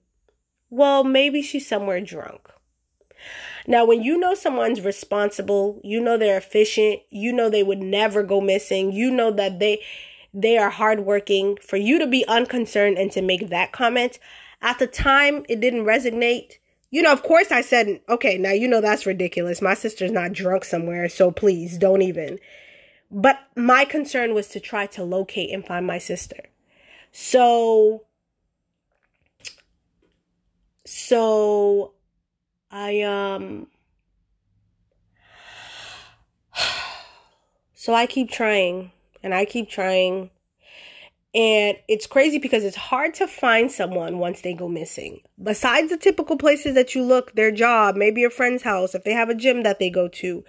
Well, 0.69 1.05
maybe 1.05 1.41
she's 1.41 1.67
somewhere 1.67 2.01
drunk. 2.01 2.49
Now, 3.69 3.85
when 3.85 4.01
you 4.01 4.17
know 4.17 4.33
someone's 4.33 4.79
responsible, 4.79 5.81
you 5.83 5.99
know 5.99 6.17
they're 6.17 6.37
efficient, 6.37 7.01
you 7.09 7.33
know 7.33 7.49
they 7.49 7.63
would 7.63 7.79
never 7.81 8.23
go 8.23 8.39
missing, 8.39 8.93
you 8.93 9.11
know 9.11 9.29
that 9.31 9.59
they 9.59 9.81
they 10.33 10.57
are 10.57 10.69
hardworking, 10.69 11.57
for 11.61 11.77
you 11.77 11.99
to 11.99 12.07
be 12.07 12.25
unconcerned 12.27 12.97
and 12.97 13.11
to 13.11 13.21
make 13.21 13.49
that 13.49 13.73
comment, 13.73 14.19
at 14.61 14.79
the 14.79 14.87
time 14.87 15.45
it 15.49 15.59
didn't 15.59 15.85
resonate. 15.85 16.53
You 16.91 17.01
know, 17.01 17.11
of 17.11 17.23
course 17.23 17.51
I 17.51 17.61
said, 17.61 17.99
okay, 18.07 18.37
now 18.37 18.51
you 18.51 18.67
know 18.67 18.79
that's 18.79 19.05
ridiculous. 19.05 19.61
My 19.61 19.73
sister's 19.73 20.11
not 20.11 20.31
drunk 20.31 20.63
somewhere, 20.63 21.09
so 21.09 21.31
please 21.31 21.77
don't 21.77 22.01
even. 22.01 22.39
But 23.11 23.39
my 23.55 23.83
concern 23.83 24.33
was 24.33 24.47
to 24.49 24.59
try 24.59 24.85
to 24.87 25.03
locate 25.03 25.51
and 25.51 25.65
find 25.65 25.85
my 25.85 25.97
sister. 25.97 26.43
So, 27.11 28.05
so 30.85 31.93
I, 32.71 33.01
um, 33.01 33.67
so 37.73 37.93
I 37.93 38.05
keep 38.05 38.29
trying 38.29 38.91
and 39.23 39.33
I 39.33 39.45
keep 39.45 39.69
trying. 39.69 40.31
And 41.33 41.77
it's 41.87 42.07
crazy 42.07 42.39
because 42.39 42.63
it's 42.63 42.77
hard 42.77 43.13
to 43.15 43.27
find 43.27 43.71
someone 43.71 44.17
once 44.17 44.41
they 44.41 44.53
go 44.53 44.67
missing. 44.67 45.21
Besides 45.41 45.89
the 45.89 45.97
typical 45.97 46.37
places 46.37 46.73
that 46.75 46.95
you 46.95 47.03
look, 47.03 47.33
their 47.33 47.51
job, 47.51 47.95
maybe 47.95 48.23
a 48.23 48.29
friend's 48.29 48.63
house, 48.63 48.95
if 48.95 49.03
they 49.03 49.13
have 49.13 49.29
a 49.29 49.35
gym 49.35 49.63
that 49.63 49.77
they 49.77 49.89
go 49.89 50.07
to, 50.07 50.43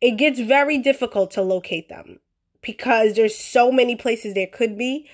it 0.00 0.12
gets 0.12 0.38
very 0.38 0.78
difficult 0.78 1.30
to 1.32 1.42
locate 1.42 1.88
them 1.88 2.20
because 2.62 3.14
there's 3.14 3.36
so 3.36 3.72
many 3.72 3.96
places 3.96 4.34
there 4.34 4.46
could 4.46 4.78
be. 4.78 5.08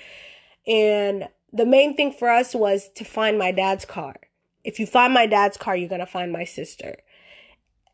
And 0.66 1.28
the 1.52 1.66
main 1.66 1.96
thing 1.96 2.12
for 2.12 2.28
us 2.28 2.54
was 2.54 2.88
to 2.96 3.04
find 3.04 3.38
my 3.38 3.52
dad's 3.52 3.84
car. 3.84 4.16
If 4.66 4.80
you 4.80 4.86
find 4.86 5.14
my 5.14 5.26
dad's 5.26 5.56
car, 5.56 5.76
you're 5.76 5.88
going 5.88 6.00
to 6.00 6.06
find 6.06 6.32
my 6.32 6.42
sister. 6.42 6.96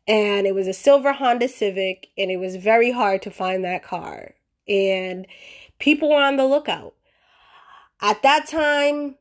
And 0.07 0.47
it 0.47 0.55
was 0.55 0.67
a 0.67 0.73
silver 0.73 1.13
Honda 1.13 1.47
Civic, 1.47 2.07
and 2.17 2.31
it 2.31 2.37
was 2.37 2.55
very 2.55 2.91
hard 2.91 3.21
to 3.21 3.31
find 3.31 3.63
that 3.63 3.83
car. 3.83 4.33
And 4.67 5.27
people 5.77 6.09
were 6.09 6.21
on 6.21 6.35
the 6.35 6.47
lookout. 6.47 6.95
At 8.01 8.23
that 8.23 8.47
time, 8.47 9.15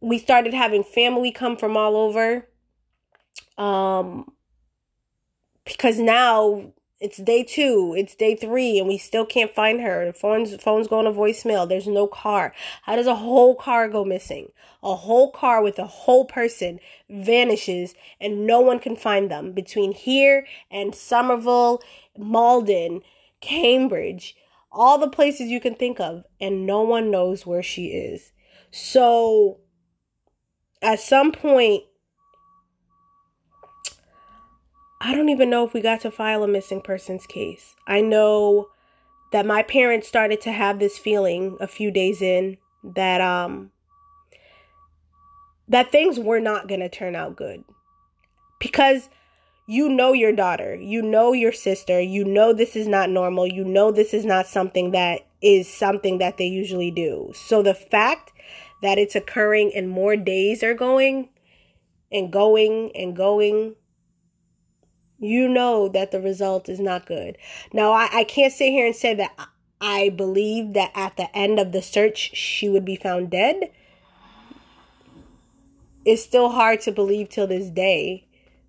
we 0.00 0.18
started 0.18 0.54
having 0.54 0.82
family 0.82 1.30
come 1.30 1.58
from 1.58 1.76
all 1.76 1.94
over. 1.94 2.48
Um, 3.58 4.32
because 5.66 5.98
now 5.98 6.72
it's 7.04 7.18
day 7.18 7.42
two, 7.42 7.94
it's 7.98 8.14
day 8.14 8.34
three, 8.34 8.78
and 8.78 8.88
we 8.88 8.96
still 8.96 9.26
can't 9.26 9.54
find 9.54 9.82
her. 9.82 10.06
The 10.06 10.14
phone's 10.14 10.56
phone's 10.56 10.88
going 10.88 11.04
to 11.04 11.12
voicemail. 11.12 11.68
There's 11.68 11.86
no 11.86 12.06
car. 12.06 12.54
How 12.80 12.96
does 12.96 13.06
a 13.06 13.14
whole 13.14 13.54
car 13.56 13.90
go 13.90 14.06
missing? 14.06 14.50
A 14.82 14.96
whole 14.96 15.30
car 15.30 15.62
with 15.62 15.78
a 15.78 15.86
whole 15.86 16.24
person 16.24 16.80
vanishes, 17.10 17.94
and 18.22 18.46
no 18.46 18.60
one 18.60 18.78
can 18.78 18.96
find 18.96 19.30
them 19.30 19.52
between 19.52 19.92
here 19.92 20.46
and 20.70 20.94
Somerville, 20.94 21.82
Malden, 22.16 23.02
Cambridge, 23.42 24.34
all 24.72 24.96
the 24.96 25.10
places 25.10 25.50
you 25.50 25.60
can 25.60 25.74
think 25.74 26.00
of, 26.00 26.24
and 26.40 26.64
no 26.64 26.80
one 26.80 27.10
knows 27.10 27.44
where 27.44 27.62
she 27.62 27.88
is. 27.88 28.32
So, 28.70 29.58
at 30.80 31.00
some 31.00 31.32
point, 31.32 31.84
I 35.04 35.14
don't 35.14 35.28
even 35.28 35.50
know 35.50 35.66
if 35.66 35.74
we 35.74 35.82
got 35.82 36.00
to 36.00 36.10
file 36.10 36.42
a 36.44 36.48
missing 36.48 36.80
persons 36.80 37.26
case. 37.26 37.76
I 37.86 38.00
know 38.00 38.70
that 39.32 39.44
my 39.44 39.62
parents 39.62 40.08
started 40.08 40.40
to 40.40 40.52
have 40.52 40.78
this 40.78 40.96
feeling 40.96 41.58
a 41.60 41.66
few 41.66 41.90
days 41.90 42.22
in 42.22 42.56
that 42.82 43.20
um 43.20 43.70
that 45.68 45.92
things 45.92 46.18
were 46.18 46.40
not 46.40 46.68
going 46.68 46.80
to 46.80 46.88
turn 46.88 47.14
out 47.14 47.36
good. 47.36 47.64
Because 48.58 49.10
you 49.66 49.90
know 49.90 50.14
your 50.14 50.32
daughter, 50.32 50.74
you 50.74 51.02
know 51.02 51.34
your 51.34 51.52
sister, 51.52 52.00
you 52.00 52.24
know 52.24 52.54
this 52.54 52.74
is 52.74 52.88
not 52.88 53.10
normal, 53.10 53.46
you 53.46 53.62
know 53.62 53.92
this 53.92 54.14
is 54.14 54.24
not 54.24 54.46
something 54.46 54.92
that 54.92 55.26
is 55.42 55.70
something 55.70 56.16
that 56.16 56.38
they 56.38 56.46
usually 56.46 56.90
do. 56.90 57.30
So 57.34 57.62
the 57.62 57.74
fact 57.74 58.32
that 58.80 58.96
it's 58.96 59.14
occurring 59.14 59.70
and 59.74 59.86
more 59.86 60.16
days 60.16 60.62
are 60.62 60.74
going 60.74 61.28
and 62.10 62.32
going 62.32 62.90
and 62.94 63.14
going 63.14 63.76
you 65.24 65.48
know 65.48 65.88
that 65.88 66.10
the 66.10 66.20
result 66.20 66.68
is 66.68 66.80
not 66.80 67.06
good. 67.06 67.38
Now, 67.72 67.92
I, 67.92 68.08
I 68.12 68.24
can't 68.24 68.52
sit 68.52 68.70
here 68.70 68.86
and 68.86 68.94
say 68.94 69.14
that 69.14 69.32
I 69.80 70.08
believe 70.08 70.72
that 70.74 70.92
at 70.94 71.16
the 71.16 71.34
end 71.36 71.58
of 71.58 71.72
the 71.72 71.82
search 71.82 72.34
she 72.34 72.68
would 72.68 72.84
be 72.84 72.96
found 72.96 73.30
dead. 73.30 73.70
It's 76.04 76.22
still 76.22 76.50
hard 76.50 76.80
to 76.82 76.92
believe 76.92 77.28
till 77.28 77.46
this 77.46 77.70
day 77.70 78.26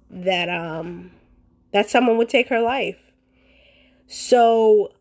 that 0.10 0.50
um 0.50 1.12
that 1.72 1.90
someone 1.90 2.18
would 2.18 2.30
take 2.30 2.50
her 2.50 2.62
life. 2.62 2.98
So 4.08 4.94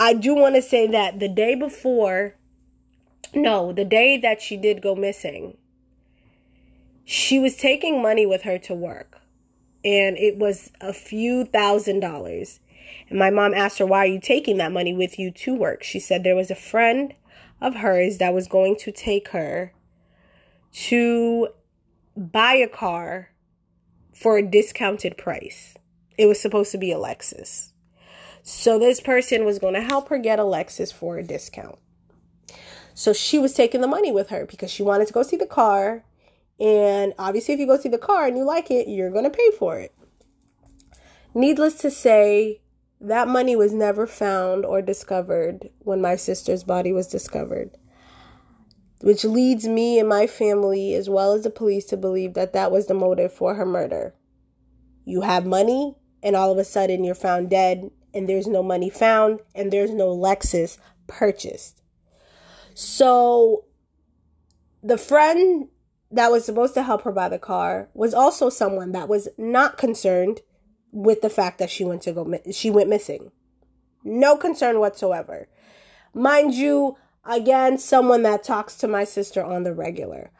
I 0.00 0.14
do 0.14 0.34
want 0.34 0.56
to 0.56 0.62
say 0.62 0.86
that 0.88 1.20
the 1.20 1.28
day 1.28 1.54
before 1.54 2.36
no, 3.34 3.72
the 3.72 3.84
day 3.84 4.18
that 4.18 4.42
she 4.42 4.56
did 4.56 4.82
go 4.82 4.94
missing, 4.94 5.56
she 7.04 7.38
was 7.38 7.56
taking 7.56 8.00
money 8.00 8.26
with 8.26 8.42
her 8.42 8.58
to 8.58 8.74
work 8.74 9.22
and 9.84 10.16
it 10.16 10.38
was 10.38 10.70
a 10.80 10.92
few 10.92 11.44
thousand 11.44 12.00
dollars. 12.00 12.60
And 13.08 13.18
my 13.18 13.30
mom 13.30 13.54
asked 13.54 13.78
her, 13.78 13.86
Why 13.86 13.98
are 13.98 14.06
you 14.06 14.20
taking 14.20 14.58
that 14.58 14.72
money 14.72 14.94
with 14.94 15.18
you 15.18 15.30
to 15.30 15.54
work? 15.54 15.82
She 15.82 15.98
said 15.98 16.22
there 16.22 16.36
was 16.36 16.50
a 16.50 16.56
friend 16.56 17.14
of 17.60 17.76
hers 17.76 18.18
that 18.18 18.34
was 18.34 18.48
going 18.48 18.76
to 18.76 18.92
take 18.92 19.28
her 19.28 19.72
to 20.72 21.48
buy 22.16 22.54
a 22.54 22.68
car 22.68 23.30
for 24.14 24.36
a 24.36 24.42
discounted 24.42 25.16
price. 25.16 25.76
It 26.18 26.26
was 26.26 26.40
supposed 26.40 26.72
to 26.72 26.78
be 26.78 26.92
a 26.92 26.96
Lexus. 26.96 27.72
So 28.42 28.78
this 28.78 29.00
person 29.00 29.44
was 29.44 29.58
going 29.58 29.74
to 29.74 29.80
help 29.80 30.08
her 30.08 30.18
get 30.18 30.38
a 30.38 30.42
Lexus 30.42 30.92
for 30.92 31.18
a 31.18 31.22
discount. 31.22 31.78
So 32.94 33.12
she 33.12 33.38
was 33.38 33.54
taking 33.54 33.80
the 33.80 33.86
money 33.86 34.12
with 34.12 34.28
her 34.28 34.44
because 34.44 34.70
she 34.70 34.82
wanted 34.82 35.06
to 35.06 35.12
go 35.12 35.22
see 35.22 35.36
the 35.36 35.46
car 35.46 36.04
and 36.62 37.12
obviously, 37.18 37.54
if 37.54 37.60
you 37.60 37.66
go 37.66 37.76
see 37.76 37.88
the 37.88 37.98
car 37.98 38.24
and 38.24 38.36
you 38.36 38.44
like 38.44 38.70
it, 38.70 38.86
you're 38.86 39.10
going 39.10 39.24
to 39.24 39.30
pay 39.30 39.50
for 39.58 39.80
it. 39.80 39.92
Needless 41.34 41.74
to 41.78 41.90
say, 41.90 42.60
that 43.00 43.26
money 43.26 43.56
was 43.56 43.72
never 43.72 44.06
found 44.06 44.64
or 44.64 44.80
discovered 44.80 45.70
when 45.80 46.00
my 46.00 46.14
sister's 46.14 46.62
body 46.62 46.92
was 46.92 47.08
discovered. 47.08 47.76
Which 49.00 49.24
leads 49.24 49.66
me 49.66 49.98
and 49.98 50.08
my 50.08 50.28
family, 50.28 50.94
as 50.94 51.10
well 51.10 51.32
as 51.32 51.42
the 51.42 51.50
police, 51.50 51.84
to 51.86 51.96
believe 51.96 52.34
that 52.34 52.52
that 52.52 52.70
was 52.70 52.86
the 52.86 52.94
motive 52.94 53.32
for 53.32 53.56
her 53.56 53.66
murder. 53.66 54.14
You 55.04 55.22
have 55.22 55.44
money, 55.44 55.96
and 56.22 56.36
all 56.36 56.52
of 56.52 56.58
a 56.58 56.64
sudden 56.64 57.02
you're 57.02 57.16
found 57.16 57.50
dead, 57.50 57.90
and 58.14 58.28
there's 58.28 58.46
no 58.46 58.62
money 58.62 58.88
found, 58.88 59.40
and 59.56 59.72
there's 59.72 59.90
no 59.90 60.16
Lexus 60.16 60.78
purchased. 61.08 61.82
So, 62.74 63.64
the 64.84 64.96
friend 64.96 65.66
that 66.12 66.30
was 66.30 66.44
supposed 66.44 66.74
to 66.74 66.82
help 66.82 67.02
her 67.02 67.12
buy 67.12 67.28
the 67.28 67.38
car 67.38 67.88
was 67.94 68.12
also 68.12 68.50
someone 68.50 68.92
that 68.92 69.08
was 69.08 69.28
not 69.38 69.78
concerned 69.78 70.40
with 70.92 71.22
the 71.22 71.30
fact 71.30 71.58
that 71.58 71.70
she 71.70 71.84
went 71.84 72.02
to 72.02 72.12
go 72.12 72.38
she 72.52 72.70
went 72.70 72.88
missing. 72.88 73.32
No 74.04 74.36
concern 74.36 74.78
whatsoever. 74.78 75.48
Mind 76.12 76.54
you, 76.54 76.98
again, 77.24 77.78
someone 77.78 78.22
that 78.24 78.44
talks 78.44 78.76
to 78.76 78.88
my 78.88 79.04
sister 79.04 79.42
on 79.42 79.62
the 79.62 79.72
regular. 79.72 80.30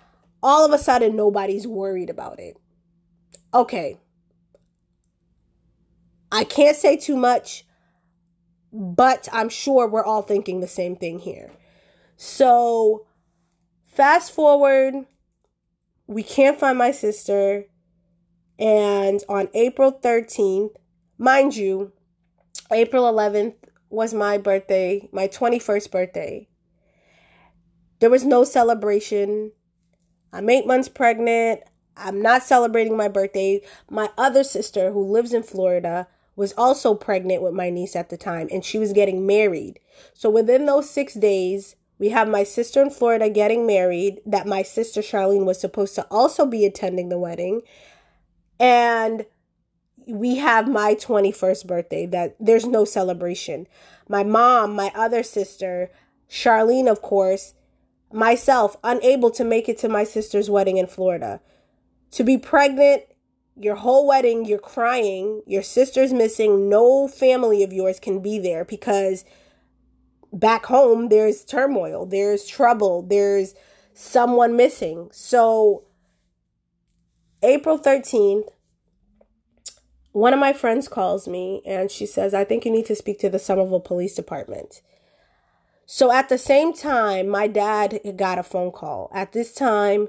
All 0.43 0.67
of 0.67 0.73
a 0.73 0.79
sudden 0.79 1.17
nobody's 1.17 1.67
worried 1.67 2.11
about 2.11 2.39
it. 2.39 2.59
Okay. 3.55 3.99
I 6.31 6.45
can't 6.45 6.77
say 6.77 6.97
too 6.97 7.17
much, 7.17 7.65
but 8.73 9.29
I'm 9.33 9.49
sure 9.49 9.89
we're 9.89 10.05
all 10.05 10.23
thinking 10.23 10.61
the 10.61 10.69
same 10.69 10.97
thing 10.97 11.19
here. 11.19 11.51
So, 12.17 13.07
fast 13.87 14.33
forward 14.33 15.07
we 16.07 16.23
can't 16.23 16.59
find 16.59 16.79
my 16.79 16.91
sister. 16.91 17.65
And 18.59 19.23
on 19.29 19.49
April 19.55 19.93
13th, 19.93 20.75
mind 21.19 21.57
you, 21.57 21.93
April 22.71 23.05
11th 23.13 23.55
was 23.91 24.15
my 24.15 24.39
birthday, 24.39 25.09
my 25.13 25.29
21st 25.29 25.91
birthday. 25.91 26.49
There 28.01 28.11
was 28.11 28.25
no 28.25 28.45
celebration. 28.45 29.53
I'm 30.33 30.49
eight 30.51 30.67
months 30.67 30.89
pregnant. 30.89 31.61
I'm 31.97 32.23
not 32.23 32.43
celebrating 32.43 32.97
my 32.97 33.09
birthday. 33.09 33.61
My 33.91 34.09
other 34.17 34.45
sister, 34.45 34.91
who 34.91 35.05
lives 35.05 35.33
in 35.33 35.43
Florida, 35.43 36.09
was 36.35 36.55
also 36.55 36.95
pregnant 36.95 37.43
with 37.43 37.53
my 37.53 37.69
niece 37.71 37.95
at 37.95 38.09
the 38.09 38.17
time, 38.17 38.49
and 38.51 38.65
she 38.65 38.79
was 38.79 38.93
getting 38.93 39.27
married. 39.27 39.79
So 40.15 40.31
within 40.31 40.67
those 40.67 40.89
six 40.89 41.15
days, 41.15 41.77
we 42.03 42.09
have 42.09 42.29
my 42.29 42.43
sister 42.43 42.83
in 42.83 42.91
Florida 42.91 43.31
getting 43.31 43.65
married, 43.65 44.21
that 44.27 44.45
my 44.45 44.63
sister 44.63 45.03
Charline 45.03 45.45
was 45.45 45.61
supposed 45.61 45.95
to 45.95 46.03
also 46.11 46.45
be 46.45 46.67
attending 46.67 47.11
the 47.11 47.19
wedding. 47.19 47.63
And 48.59 49.25
we 50.09 50.39
have 50.39 50.67
my 50.67 50.97
21st 50.97 51.65
birthday 51.65 52.07
that 52.07 52.35
there's 52.41 52.67
no 52.67 52.85
celebration. 52.85 53.69
My 54.09 54.25
mom, 54.25 54.75
my 54.75 54.91
other 54.97 55.23
sister, 55.23 55.93
Charline, 56.29 56.91
of 56.91 57.03
course, 57.03 57.55
myself, 58.13 58.77
unable 58.83 59.31
to 59.31 59.45
make 59.45 59.69
it 59.69 59.79
to 59.79 59.89
my 59.89 60.03
sister's 60.03 60.51
wedding 60.51 60.79
in 60.79 60.89
Florida. 60.89 61.41
To 62.11 62.25
be 62.25 62.37
pregnant, 62.37 63.05
your 63.55 63.77
whole 63.77 64.09
wedding, 64.09 64.45
you're 64.45 64.59
crying, 64.59 65.43
your 65.47 65.63
sister's 65.63 66.13
missing, 66.13 66.69
no 66.69 67.07
family 67.07 67.63
of 67.63 67.73
yours 67.73 68.01
can 68.01 68.19
be 68.19 68.41
there 68.41 68.65
because 68.65 69.25
back 70.33 70.67
home 70.67 71.09
there's 71.09 71.45
turmoil, 71.45 72.07
there's 72.07 72.47
trouble, 72.47 73.03
there's 73.03 73.55
someone 73.95 74.57
missing. 74.57 75.11
So, 75.13 75.85
April 77.43 77.79
13th, 77.79 78.49
one 80.13 80.33
of 80.33 80.41
my 80.41 80.53
friends 80.53 80.89
calls 80.89 81.27
me 81.27 81.63
and 81.67 81.91
she 81.91 82.07
says, 82.07 82.35
I 82.35 82.45
think 82.45 82.65
you 82.65 82.71
need 82.71 82.87
to 82.87 82.95
speak 82.95 83.19
to 83.21 83.31
the 83.31 83.39
Somerville 83.39 83.81
Police 83.81 84.15
Department. 84.15 84.83
So 85.87 86.13
at 86.13 86.29
the 86.29 86.39
same 86.39 86.73
time, 86.73 87.29
my 87.29 87.49
dad 87.49 88.01
got 88.17 88.39
a 88.39 88.43
phone 88.43 88.73
call. 88.73 89.11
At 89.13 89.33
this 89.33 89.53
time, 89.53 90.09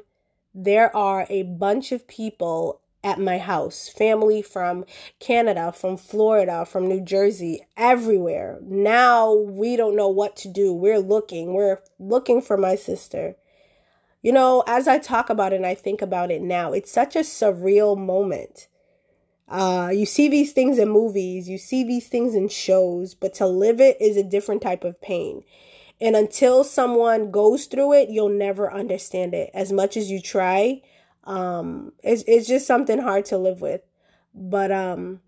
there 0.53 0.95
are 0.95 1.25
a 1.29 1.43
bunch 1.43 1.91
of 1.91 2.07
people 2.07 2.81
at 3.03 3.19
my 3.19 3.37
house 3.37 3.89
family 3.89 4.41
from 4.41 4.85
Canada, 5.19 5.71
from 5.71 5.97
Florida, 5.97 6.65
from 6.65 6.87
New 6.87 7.01
Jersey, 7.01 7.65
everywhere. 7.75 8.59
Now 8.61 9.33
we 9.33 9.75
don't 9.75 9.95
know 9.95 10.09
what 10.09 10.35
to 10.37 10.47
do. 10.47 10.73
We're 10.73 10.99
looking, 10.99 11.53
we're 11.53 11.79
looking 11.99 12.41
for 12.41 12.57
my 12.57 12.75
sister. 12.75 13.35
You 14.21 14.31
know, 14.31 14.63
as 14.67 14.87
I 14.87 14.99
talk 14.99 15.29
about 15.29 15.51
it 15.51 15.57
and 15.57 15.65
I 15.65 15.75
think 15.75 16.01
about 16.01 16.31
it 16.31 16.41
now, 16.41 16.71
it's 16.71 16.91
such 16.91 17.15
a 17.15 17.19
surreal 17.19 17.97
moment. 17.97 18.67
Uh, 19.49 19.91
you 19.93 20.05
see 20.05 20.29
these 20.29 20.53
things 20.53 20.79
in 20.79 20.89
movies, 20.89 21.49
you 21.49 21.57
see 21.57 21.83
these 21.83 22.07
things 22.07 22.33
in 22.33 22.47
shows, 22.47 23.13
but 23.13 23.33
to 23.35 23.45
live 23.45 23.81
it 23.81 24.01
is 24.01 24.15
a 24.15 24.23
different 24.23 24.61
type 24.61 24.85
of 24.85 24.99
pain. 25.01 25.43
And 25.99 26.15
until 26.15 26.63
someone 26.63 27.31
goes 27.31 27.65
through 27.65 27.93
it, 27.93 28.09
you'll 28.09 28.29
never 28.29 28.73
understand 28.73 29.33
it. 29.33 29.51
As 29.53 29.71
much 29.71 29.95
as 29.95 30.09
you 30.09 30.21
try, 30.21 30.81
um, 31.25 31.93
it's 32.03 32.23
it's 32.27 32.47
just 32.47 32.67
something 32.67 32.99
hard 32.99 33.25
to 33.25 33.37
live 33.37 33.61
with. 33.61 33.81
But 34.33 34.71
um, 34.71 35.21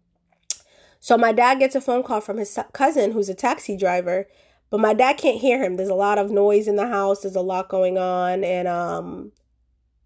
so 0.99 1.17
my 1.17 1.31
dad 1.31 1.59
gets 1.59 1.75
a 1.75 1.81
phone 1.81 2.03
call 2.03 2.21
from 2.21 2.37
his 2.37 2.57
cousin, 2.73 3.11
who's 3.11 3.29
a 3.29 3.35
taxi 3.35 3.77
driver, 3.77 4.27
but 4.69 4.79
my 4.79 4.93
dad 4.93 5.17
can't 5.17 5.39
hear 5.39 5.63
him. 5.63 5.77
There's 5.77 5.89
a 5.89 5.95
lot 5.95 6.17
of 6.17 6.31
noise 6.31 6.67
in 6.67 6.75
the 6.75 6.87
house. 6.87 7.21
There's 7.21 7.35
a 7.35 7.41
lot 7.41 7.69
going 7.69 7.97
on, 7.97 8.43
and 8.43 8.67
um, 8.67 9.31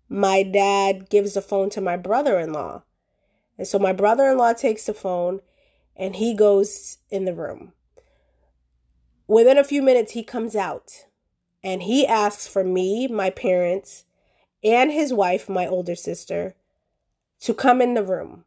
my 0.10 0.44
dad 0.44 1.10
gives 1.10 1.34
the 1.34 1.42
phone 1.42 1.70
to 1.72 1.82
my 1.82 1.98
brother-in-law, 1.98 2.84
and 3.58 3.68
so 3.68 3.80
my 3.80 3.94
brother-in-law 3.94 4.54
takes 4.54 4.86
the 4.86 4.94
phone, 4.94 5.40
and 5.96 6.16
he 6.16 6.34
goes 6.34 6.98
in 7.10 7.26
the 7.26 7.34
room. 7.34 7.74
Within 9.28 9.60
a 9.60 9.64
few 9.64 9.84
minutes, 9.84 10.14
he 10.14 10.24
comes 10.24 10.56
out 10.56 11.06
and 11.64 11.84
he 11.84 12.08
asks 12.08 12.48
for 12.48 12.64
me, 12.64 13.08
my 13.08 13.30
parents, 13.30 14.06
and 14.64 14.92
his 14.92 15.14
wife, 15.14 15.50
my 15.50 15.68
older 15.68 15.96
sister, 15.96 16.56
to 17.42 17.54
come 17.54 17.82
in 17.82 17.94
the 17.94 18.04
room. 18.04 18.46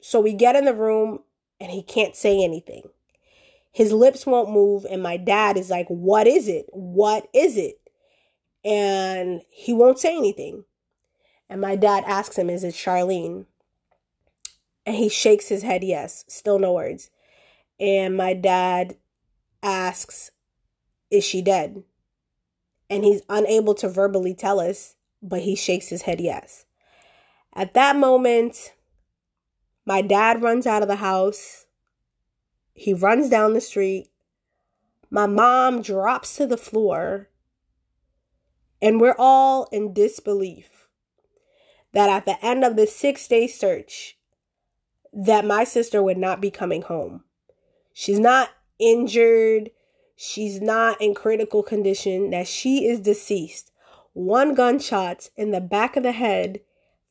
So 0.00 0.20
we 0.20 0.32
get 0.32 0.56
in 0.56 0.64
the 0.64 0.74
room 0.74 1.20
and 1.60 1.70
he 1.70 1.82
can't 1.82 2.16
say 2.16 2.42
anything. 2.42 2.82
His 3.72 3.92
lips 3.92 4.26
won't 4.26 4.50
move, 4.50 4.84
and 4.90 5.02
my 5.02 5.16
dad 5.16 5.56
is 5.56 5.70
like, 5.70 5.86
What 5.88 6.26
is 6.26 6.48
it? 6.48 6.66
What 6.70 7.28
is 7.32 7.56
it? 7.56 7.78
And 8.64 9.42
he 9.48 9.72
won't 9.72 9.98
say 9.98 10.16
anything. 10.16 10.64
And 11.48 11.60
my 11.60 11.76
dad 11.76 12.04
asks 12.06 12.36
him, 12.36 12.50
Is 12.50 12.64
it 12.64 12.74
Charline? 12.74 13.46
And 14.84 14.96
he 14.96 15.08
shakes 15.08 15.48
his 15.48 15.62
head, 15.62 15.84
Yes, 15.84 16.24
still 16.28 16.58
no 16.58 16.72
words. 16.72 17.10
And 17.78 18.16
my 18.16 18.34
dad 18.34 18.96
asks, 19.62 20.32
Is 21.10 21.22
she 21.22 21.40
dead? 21.40 21.84
And 22.88 23.04
he's 23.04 23.22
unable 23.28 23.74
to 23.74 23.88
verbally 23.88 24.34
tell 24.34 24.58
us, 24.58 24.96
but 25.22 25.42
he 25.42 25.54
shakes 25.54 25.88
his 25.88 26.02
head 26.02 26.20
yes. 26.20 26.64
At 27.54 27.74
that 27.74 27.96
moment, 27.96 28.72
my 29.84 30.02
dad 30.02 30.42
runs 30.42 30.66
out 30.66 30.82
of 30.82 30.88
the 30.88 30.96
house. 30.96 31.66
He 32.74 32.94
runs 32.94 33.28
down 33.28 33.54
the 33.54 33.60
street. 33.60 34.08
My 35.10 35.26
mom 35.26 35.82
drops 35.82 36.36
to 36.36 36.46
the 36.46 36.56
floor. 36.56 37.28
And 38.80 39.00
we're 39.00 39.16
all 39.18 39.68
in 39.72 39.92
disbelief 39.92 40.88
that 41.92 42.08
at 42.08 42.24
the 42.24 42.42
end 42.44 42.64
of 42.64 42.76
the 42.76 42.86
six 42.86 43.26
day 43.28 43.46
search, 43.46 44.16
that 45.12 45.44
my 45.44 45.64
sister 45.64 46.02
would 46.02 46.16
not 46.16 46.40
be 46.40 46.50
coming 46.50 46.82
home. 46.82 47.24
She's 47.92 48.20
not 48.20 48.50
injured. 48.78 49.70
She's 50.14 50.60
not 50.60 51.00
in 51.00 51.14
critical 51.14 51.62
condition, 51.62 52.30
that 52.30 52.46
she 52.46 52.86
is 52.86 53.00
deceased. 53.00 53.72
One 54.12 54.54
gunshot 54.54 55.30
in 55.36 55.50
the 55.50 55.60
back 55.60 55.96
of 55.96 56.02
the 56.02 56.12
head 56.12 56.60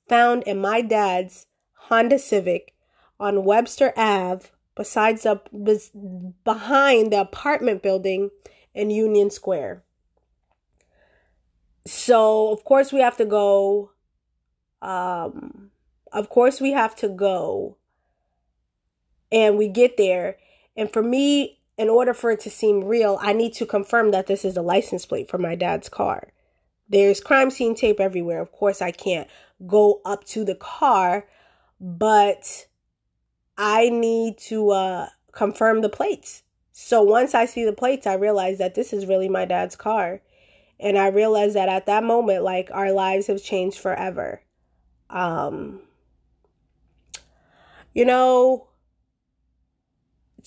found 0.07 0.43
in 0.43 0.59
my 0.59 0.81
dad's 0.81 1.45
Honda 1.73 2.19
Civic 2.19 2.75
on 3.19 3.45
Webster 3.45 3.93
Ave, 3.95 4.47
besides 4.75 5.25
up 5.25 5.49
behind 6.43 7.11
the 7.11 7.21
apartment 7.21 7.81
building 7.81 8.29
in 8.73 8.89
Union 8.89 9.29
Square. 9.29 9.83
So, 11.85 12.51
of 12.51 12.63
course, 12.63 12.93
we 12.93 12.99
have 12.99 13.17
to 13.17 13.25
go. 13.25 13.91
Um, 14.81 15.71
of 16.11 16.29
course, 16.29 16.61
we 16.61 16.71
have 16.71 16.95
to 16.97 17.09
go. 17.09 17.77
And 19.31 19.57
we 19.57 19.67
get 19.67 19.95
there, 19.97 20.37
and 20.75 20.91
for 20.91 21.03
me, 21.03 21.59
in 21.77 21.87
order 21.87 22.13
for 22.15 22.31
it 22.31 22.39
to 22.41 22.49
seem 22.49 22.83
real, 22.83 23.19
I 23.21 23.31
need 23.31 23.53
to 23.53 23.65
confirm 23.65 24.11
that 24.11 24.25
this 24.25 24.43
is 24.43 24.57
a 24.57 24.61
license 24.61 25.05
plate 25.05 25.29
for 25.29 25.37
my 25.37 25.53
dad's 25.53 25.87
car. 25.87 26.29
There's 26.89 27.21
crime 27.21 27.51
scene 27.51 27.75
tape 27.75 27.99
everywhere. 27.99 28.41
Of 28.41 28.51
course, 28.51 28.81
I 28.81 28.91
can't 28.91 29.27
go 29.67 30.01
up 30.05 30.23
to 30.25 30.43
the 30.43 30.55
car, 30.55 31.27
but 31.79 32.67
I 33.57 33.89
need 33.89 34.37
to 34.47 34.71
uh, 34.71 35.09
confirm 35.31 35.81
the 35.81 35.89
plates. 35.89 36.43
So 36.71 37.03
once 37.03 37.35
I 37.35 37.45
see 37.45 37.65
the 37.65 37.73
plates, 37.73 38.07
I 38.07 38.13
realize 38.13 38.57
that 38.57 38.73
this 38.73 38.93
is 38.93 39.05
really 39.05 39.29
my 39.29 39.45
dad's 39.45 39.75
car. 39.75 40.21
And 40.79 40.97
I 40.97 41.07
realize 41.07 41.53
that 41.55 41.69
at 41.69 41.85
that 41.87 42.03
moment, 42.03 42.43
like 42.43 42.69
our 42.71 42.91
lives 42.91 43.27
have 43.27 43.43
changed 43.43 43.77
forever. 43.77 44.41
Um, 45.09 45.81
you 47.93 48.05
know, 48.05 48.69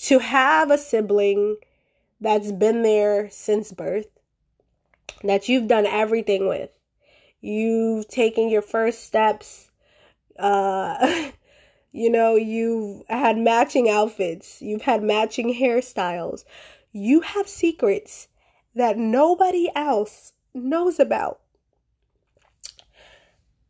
to 0.04 0.18
have 0.20 0.70
a 0.70 0.78
sibling 0.78 1.56
that's 2.20 2.50
been 2.50 2.82
there 2.82 3.28
since 3.30 3.72
birth, 3.72 4.11
that 5.24 5.48
you've 5.48 5.68
done 5.68 5.86
everything 5.86 6.48
with, 6.48 6.70
you've 7.40 8.08
taken 8.08 8.48
your 8.48 8.62
first 8.62 9.04
steps, 9.04 9.70
uh, 10.38 11.30
you 11.92 12.10
know, 12.10 12.36
you've 12.36 13.06
had 13.08 13.36
matching 13.38 13.88
outfits, 13.88 14.60
you've 14.62 14.82
had 14.82 15.02
matching 15.02 15.54
hairstyles, 15.54 16.44
you 16.92 17.20
have 17.20 17.48
secrets 17.48 18.28
that 18.74 18.98
nobody 18.98 19.70
else 19.74 20.32
knows 20.54 20.98
about. 20.98 21.40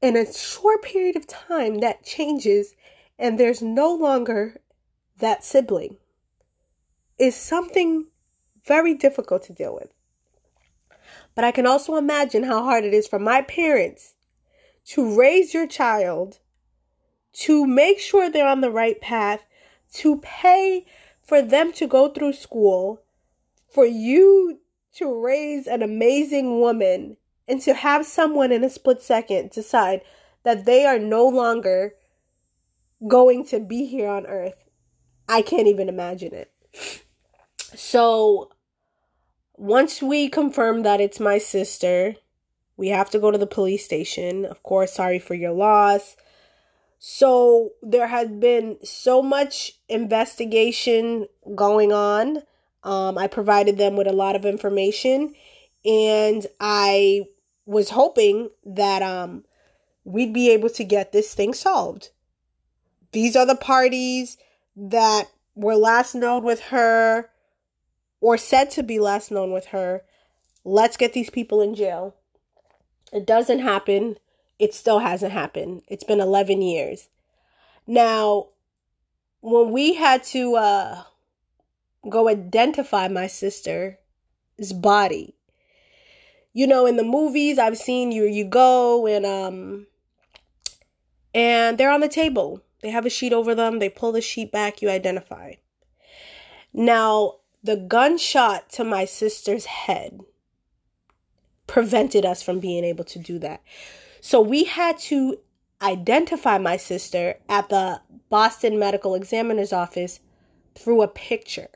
In 0.01 0.17
a 0.17 0.33
short 0.33 0.83
period 0.83 1.17
of 1.17 1.27
time, 1.27 1.79
that 1.79 2.05
changes, 2.05 2.75
and 3.19 3.39
there's 3.39 3.63
no 3.63 3.95
longer 3.95 4.61
that 5.19 5.45
sibling 5.45 5.97
is 7.19 7.37
something 7.37 8.07
very 8.65 8.95
difficult 8.95 9.45
to 9.45 9.53
deal 9.53 9.75
with. 9.75 9.93
But 11.35 11.45
I 11.45 11.51
can 11.51 11.67
also 11.67 11.97
imagine 11.97 12.43
how 12.43 12.63
hard 12.63 12.85
it 12.85 12.93
is 12.93 13.07
for 13.07 13.19
my 13.19 13.43
parents 13.43 14.15
to 14.87 15.17
raise 15.17 15.55
your 15.55 15.67
child, 15.67 16.39
to 17.33 17.67
make 17.67 17.99
sure 17.99 18.29
they're 18.29 18.47
on 18.47 18.61
the 18.61 18.71
right 18.71 19.01
path, 19.01 19.43
to 19.95 20.19
pay 20.19 20.87
for 21.23 21.41
them 21.41 21.73
to 21.75 21.87
go 21.87 22.09
through 22.09 22.33
school, 22.33 23.01
for 23.69 23.87
you 23.87 24.59
to 24.97 25.23
raise 25.23 25.67
an 25.67 25.83
amazing 25.83 26.61
woman, 26.61 27.17
and 27.49 27.61
to 27.63 27.75
have 27.75 28.05
someone 28.05 28.53
in 28.53 28.65
a 28.65 28.71
split 28.71 29.03
second 29.03 29.51
decide 29.51 30.03
that 30.43 30.65
they 30.65 30.85
are 30.85 30.99
no 30.99 31.27
longer 31.27 31.95
going 33.09 33.45
to 33.47 33.61
be 33.61 33.87
here 33.87 34.09
on 34.09 34.27
earth. 34.27 34.65
I 35.29 35.43
can't 35.43 35.67
even 35.67 35.89
imagine 35.89 36.35
it. 36.35 36.53
So 37.75 38.51
once 39.57 40.03
we 40.03 40.29
confirm 40.29 40.83
that 40.83 41.01
it's 41.01 41.21
my 41.21 41.39
sister, 41.39 42.17
we 42.77 42.89
have 42.89 43.11
to 43.11 43.19
go 43.19 43.31
to 43.31 43.39
the 43.39 43.47
police 43.47 43.85
station. 43.85 44.45
Of 44.45 44.63
course, 44.63 44.93
sorry 44.93 45.19
for 45.19 45.35
your 45.35 45.53
loss. 45.53 46.17
So 46.99 47.73
there 47.83 48.07
has 48.07 48.29
been 48.29 48.79
so 48.85 49.23
much 49.23 49.73
investigation 49.89 51.27
going 51.55 51.93
on. 51.93 52.43
Um, 52.85 53.19
I 53.19 53.27
provided 53.27 53.77
them 53.77 53.97
with 53.97 54.07
a 54.07 54.13
lot 54.13 54.37
of 54.37 54.45
information, 54.45 55.35
and 55.85 56.47
I 56.61 57.23
was 57.67 57.91
hoping 57.91 58.51
that 58.65 59.03
um, 59.03 59.45
we'd 60.05 60.33
be 60.33 60.51
able 60.51 60.71
to 60.71 60.85
get 60.85 61.13
this 61.13 61.35
thing 61.35 61.55
solved. 61.55 62.11
These 63.13 63.37
are 63.37 63.47
the 63.47 63.57
parties 63.57 64.39
that 64.77 65.29
were 65.55 65.77
last 65.77 66.15
known 66.15 66.45
with 66.45 66.61
her 66.61 67.32
or 68.23 68.39
said 68.39 68.71
to 68.71 68.83
be 68.83 68.99
last 68.99 69.31
known 69.31 69.53
with 69.53 69.67
her. 69.67 70.03
Let's 70.65 70.97
get 70.97 71.13
these 71.13 71.29
people 71.29 71.61
in 71.61 71.75
jail. 71.75 72.15
It 73.13 73.27
doesn't 73.27 73.59
happen 73.59 74.17
it 74.63 74.75
still 74.75 75.01
hasn't 75.01 75.33
happened. 75.33 75.83
It's 75.89 76.05
been 76.05 76.21
11 76.21 76.63
years. 76.63 77.09
Now, 77.85 78.51
when 79.41 79.73
we 79.73 79.95
had 79.95 80.23
to 80.25 80.55
uh, 80.55 81.03
go 82.09 82.29
identify 82.29 83.09
my 83.09 83.27
sister's 83.27 83.97
body, 84.73 85.35
you 86.53 86.69
know, 86.69 86.87
in 86.87 86.97
the 86.97 87.03
movies 87.03 87.59
I've 87.59 87.77
seen 87.77 88.13
you 88.13 88.23
you 88.23 88.45
go 88.45 89.07
and 89.09 89.27
um 89.27 89.87
and 91.35 91.77
they're 91.77 91.91
on 91.91 92.01
the 92.01 92.09
table. 92.09 92.63
They 92.83 92.91
have 92.91 93.07
a 93.07 93.11
sheet 93.11 93.33
over 93.33 93.57
them, 93.57 93.81
they 93.81 93.89
pull 93.89 94.13
the 94.13 94.21
sheet 94.21 94.53
back, 94.53 94.81
you 94.81 94.91
identify. 94.91 95.55
Now, 96.73 97.39
the 97.63 97.77
gunshot 97.77 98.71
to 98.71 98.85
my 98.85 99.05
sister's 99.05 99.67
head 99.67 100.21
prevented 101.67 102.25
us 102.25 102.43
from 102.43 102.61
being 102.61 102.85
able 102.85 103.05
to 103.05 103.19
do 103.19 103.39
that. 103.39 103.63
So 104.21 104.41
we 104.41 104.65
had 104.65 104.99
to 105.01 105.39
identify 105.81 106.59
my 106.59 106.77
sister 106.77 107.37
at 107.49 107.69
the 107.69 108.01
Boston 108.29 108.79
Medical 108.79 109.15
Examiner's 109.15 109.73
Office 109.73 110.21
through 110.75 111.03
a 111.03 111.09
picture 111.09 111.69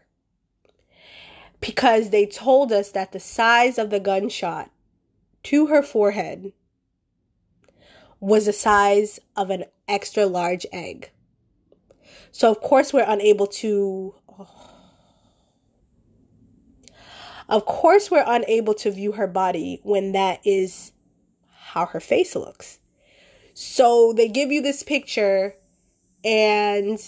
because 1.61 2.11
they 2.11 2.27
told 2.27 2.73
us 2.73 2.91
that 2.91 3.13
the 3.13 3.21
size 3.21 3.79
of 3.79 3.91
the 3.91 4.01
gunshot 4.01 4.71
to 5.45 5.67
her 5.67 5.83
forehead 5.83 6.53
was 8.21 8.47
the 8.47 8.53
size 8.53 9.19
of 9.37 9.51
an 9.51 9.65
extra 9.89 10.27
large 10.27 10.67
egg. 10.73 11.11
So, 12.33 12.51
of 12.51 12.61
course, 12.61 12.93
we're 12.93 13.05
unable 13.07 13.47
to. 13.47 14.15
Of 17.49 17.65
course, 17.65 18.11
we're 18.11 18.25
unable 18.27 18.75
to 18.75 18.91
view 18.91 19.13
her 19.13 19.27
body 19.27 19.81
when 19.83 20.13
that 20.13 20.41
is 20.45 20.93
how 21.51 21.87
her 21.87 22.01
face 22.01 22.35
looks. 22.35 22.79
So 23.55 24.13
they 24.13 24.29
give 24.29 24.51
you 24.51 24.61
this 24.63 24.83
picture, 24.83 25.55
and 26.25 26.99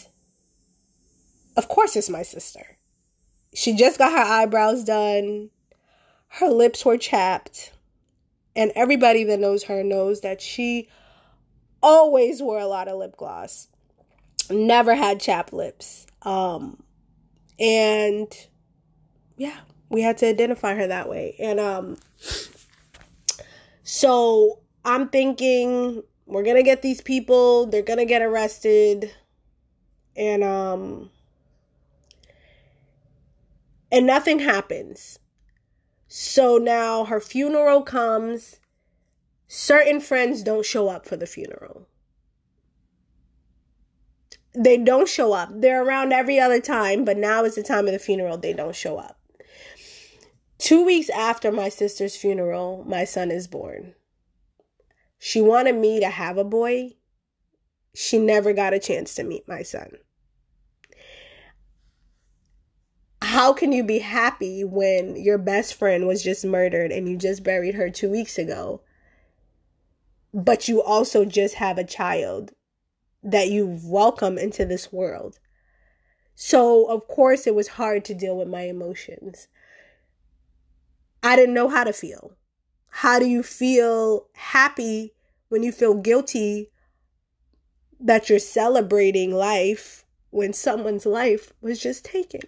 of 1.57 1.68
course, 1.68 1.96
it's 1.96 2.09
my 2.09 2.22
sister. 2.22 2.79
She 3.55 3.74
just 3.74 3.98
got 3.98 4.12
her 4.12 4.18
eyebrows 4.18 4.85
done, 4.85 5.51
her 6.29 6.48
lips 6.48 6.85
were 6.85 6.98
chapped, 6.98 7.72
and 8.55 8.72
everybody 8.74 9.24
that 9.24 9.40
knows 9.40 9.64
her 9.64 9.83
knows 9.83 10.20
that 10.20 10.40
she 10.40 10.88
always 11.83 12.42
wore 12.42 12.59
a 12.59 12.66
lot 12.66 12.88
of 12.88 12.98
lip 12.98 13.16
gloss, 13.16 13.68
never 14.51 14.94
had 14.94 15.20
chapped 15.20 15.53
lips. 15.53 16.07
Um, 16.22 16.83
and 17.59 18.33
yeah, 19.37 19.59
we 19.88 20.03
had 20.03 20.18
to 20.18 20.27
identify 20.27 20.74
her 20.74 20.87
that 20.87 21.09
way. 21.09 21.35
And 21.38 21.59
um, 21.59 21.96
so 23.83 24.61
I'm 24.85 25.09
thinking 25.09 26.03
we're 26.27 26.44
gonna 26.44 26.62
get 26.62 26.83
these 26.83 27.01
people, 27.01 27.66
they're 27.66 27.83
gonna 27.83 28.05
get 28.05 28.22
arrested, 28.22 29.12
and 30.16 30.44
um 30.44 31.11
and 33.90 34.07
nothing 34.07 34.40
happens. 34.40 35.18
So 36.09 36.59
now 36.59 37.05
her 37.05 37.20
funeral 37.20 37.83
comes. 37.83 38.61
Certain 39.46 40.01
friends 40.01 40.42
don't 40.42 40.66
show 40.66 40.88
up 40.88 41.07
for 41.07 41.16
the 41.16 41.27
funeral. 41.27 41.87
They 44.55 44.77
don't 44.77 45.09
show 45.09 45.33
up. 45.33 45.48
They're 45.53 45.83
around 45.83 46.12
every 46.12 46.38
other 46.40 46.61
time, 46.61 47.05
but 47.05 47.16
now 47.16 47.44
is 47.44 47.55
the 47.55 47.62
time 47.62 47.87
of 47.87 47.92
the 47.92 47.98
funeral. 47.98 48.37
They 48.37 48.53
don't 48.53 48.74
show 48.74 48.98
up. 48.98 49.18
Two 50.59 50.85
weeks 50.85 51.09
after 51.11 51.53
my 51.53 51.68
sister's 51.68 52.16
funeral, 52.16 52.85
my 52.87 53.05
son 53.05 53.31
is 53.31 53.47
born. 53.47 53.94
She 55.18 55.40
wanted 55.40 55.77
me 55.77 56.01
to 56.01 56.09
have 56.09 56.37
a 56.37 56.44
boy. 56.44 56.97
She 57.94 58.18
never 58.18 58.53
got 58.53 58.75
a 58.75 58.79
chance 58.79 59.14
to 59.14 59.25
meet 59.25 59.49
my 59.49 59.62
son. 59.62 59.99
How 63.23 63.53
can 63.53 63.73
you 63.73 63.85
be 63.85 63.99
happy 63.99 64.64
when 64.64 65.16
your 65.16 65.38
best 65.38 65.75
friend 65.75 66.07
was 66.07 66.23
just 66.23 66.44
murdered 66.44 66.90
and 66.90 67.09
you 67.09 67.16
just 67.16 67.42
buried 67.42 67.75
her 67.75 67.90
two 67.90 68.11
weeks 68.11 68.38
ago? 68.38 68.81
But 70.35 70.66
you 70.66 70.83
also 70.83 71.25
just 71.25 71.55
have 71.55 71.79
a 71.79 71.85
child 71.85 72.53
that 73.23 73.49
you've 73.49 73.85
welcomed 73.85 74.38
into 74.38 74.64
this 74.64 74.92
world. 74.92 75.38
So, 76.35 76.87
of 76.87 77.09
course, 77.09 77.47
it 77.47 77.55
was 77.55 77.68
hard 77.68 78.05
to 78.07 78.14
deal 78.14 78.37
with 78.37 78.49
my 78.49 78.62
emotions. 78.62 79.49
I 81.23 81.37
didn't 81.37 81.55
know 81.55 81.69
how 81.69 81.85
to 81.85 81.93
feel. 81.93 82.33
How 82.89 83.19
do 83.19 83.27
you 83.27 83.43
feel 83.43 84.27
happy 84.35 85.15
when 85.49 85.63
you 85.63 85.73
feel 85.73 85.95
guilty 85.95 86.71
that 88.01 88.29
you're 88.29 88.39
celebrating 88.39 89.33
life 89.33 90.05
when 90.31 90.53
someone's 90.53 91.07
life 91.07 91.53
was 91.61 91.79
just 91.79 92.05
taken? 92.05 92.41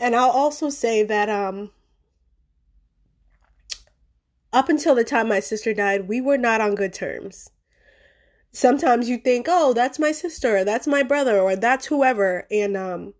And 0.00 0.16
I'll 0.16 0.30
also 0.30 0.68
say 0.68 1.04
that 1.04 1.28
um 1.28 1.70
up 4.52 4.68
until 4.68 4.94
the 4.94 5.04
time 5.04 5.28
my 5.28 5.40
sister 5.40 5.72
died, 5.72 6.08
we 6.08 6.20
were 6.20 6.36
not 6.36 6.60
on 6.60 6.74
good 6.74 6.92
terms. 6.92 7.50
Sometimes 8.52 9.08
you 9.08 9.18
think, 9.18 9.46
"Oh, 9.48 9.72
that's 9.72 9.98
my 9.98 10.12
sister, 10.12 10.64
that's 10.64 10.86
my 10.86 11.02
brother, 11.02 11.40
or 11.40 11.56
that's 11.56 11.86
whoever," 11.86 12.46
and 12.50 12.76
um 12.76 13.14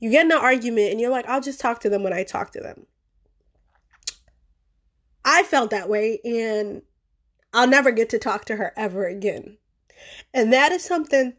you 0.00 0.10
get 0.10 0.26
in 0.26 0.32
an 0.32 0.38
argument 0.38 0.92
and 0.92 1.00
you're 1.00 1.10
like, 1.10 1.26
I'll 1.26 1.40
just 1.40 1.60
talk 1.60 1.80
to 1.80 1.88
them 1.88 2.02
when 2.02 2.12
I 2.12 2.22
talk 2.22 2.52
to 2.52 2.60
them. 2.60 2.86
I 5.24 5.42
felt 5.42 5.70
that 5.70 5.88
way 5.88 6.20
and 6.24 6.82
I'll 7.52 7.66
never 7.66 7.90
get 7.90 8.10
to 8.10 8.18
talk 8.18 8.44
to 8.46 8.56
her 8.56 8.72
ever 8.76 9.06
again. 9.06 9.58
And 10.32 10.52
that 10.52 10.72
is 10.72 10.84
something 10.84 11.34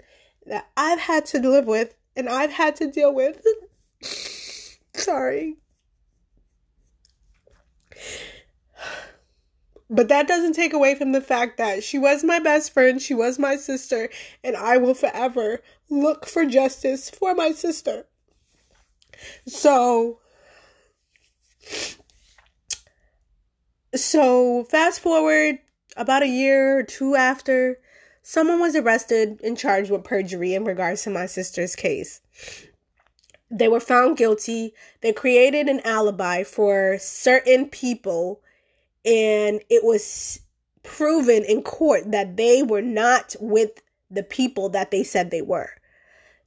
that 0.45 0.67
I've 0.75 0.99
had 0.99 1.25
to 1.27 1.39
live 1.39 1.65
with 1.65 1.95
and 2.15 2.27
I've 2.27 2.51
had 2.51 2.75
to 2.77 2.91
deal 2.91 3.13
with. 3.13 3.41
Sorry. 4.93 5.57
But 9.89 10.09
that 10.09 10.27
doesn't 10.27 10.53
take 10.53 10.73
away 10.73 10.93
from 10.93 11.13
the 11.13 11.21
fact 11.21 11.57
that 11.57 11.83
she 11.83 11.97
was 11.97 12.23
my 12.23 12.39
best 12.39 12.71
friend, 12.73 13.01
she 13.01 13.15
was 13.15 13.39
my 13.39 13.55
sister, 13.55 14.09
and 14.43 14.55
I 14.55 14.77
will 14.77 14.93
forever 14.93 15.61
look 15.89 16.27
for 16.27 16.45
justice 16.45 17.09
for 17.09 17.33
my 17.33 17.53
sister. 17.53 18.05
So, 19.47 20.19
so 23.95 24.63
fast 24.65 24.99
forward 24.99 25.59
about 25.97 26.23
a 26.23 26.27
year 26.27 26.79
or 26.79 26.83
two 26.83 27.15
after, 27.15 27.79
someone 28.21 28.59
was 28.59 28.75
arrested 28.75 29.41
and 29.43 29.57
charged 29.57 29.91
with 29.91 30.03
perjury 30.03 30.53
in 30.53 30.63
regards 30.63 31.03
to 31.03 31.09
my 31.09 31.25
sister's 31.25 31.75
case. 31.75 32.21
They 33.51 33.67
were 33.67 33.79
found 33.79 34.17
guilty. 34.17 34.73
They 35.01 35.11
created 35.11 35.67
an 35.67 35.81
alibi 35.83 36.43
for 36.43 36.97
certain 36.99 37.67
people, 37.67 38.41
and 39.03 39.61
it 39.69 39.83
was 39.83 40.39
proven 40.83 41.43
in 41.43 41.63
court 41.63 42.11
that 42.11 42.37
they 42.37 42.61
were 42.61 42.81
not 42.81 43.35
with 43.39 43.81
the 44.11 44.23
people 44.23 44.69
that 44.69 44.91
they 44.91 45.03
said 45.03 45.31
they 45.31 45.41
were 45.41 45.69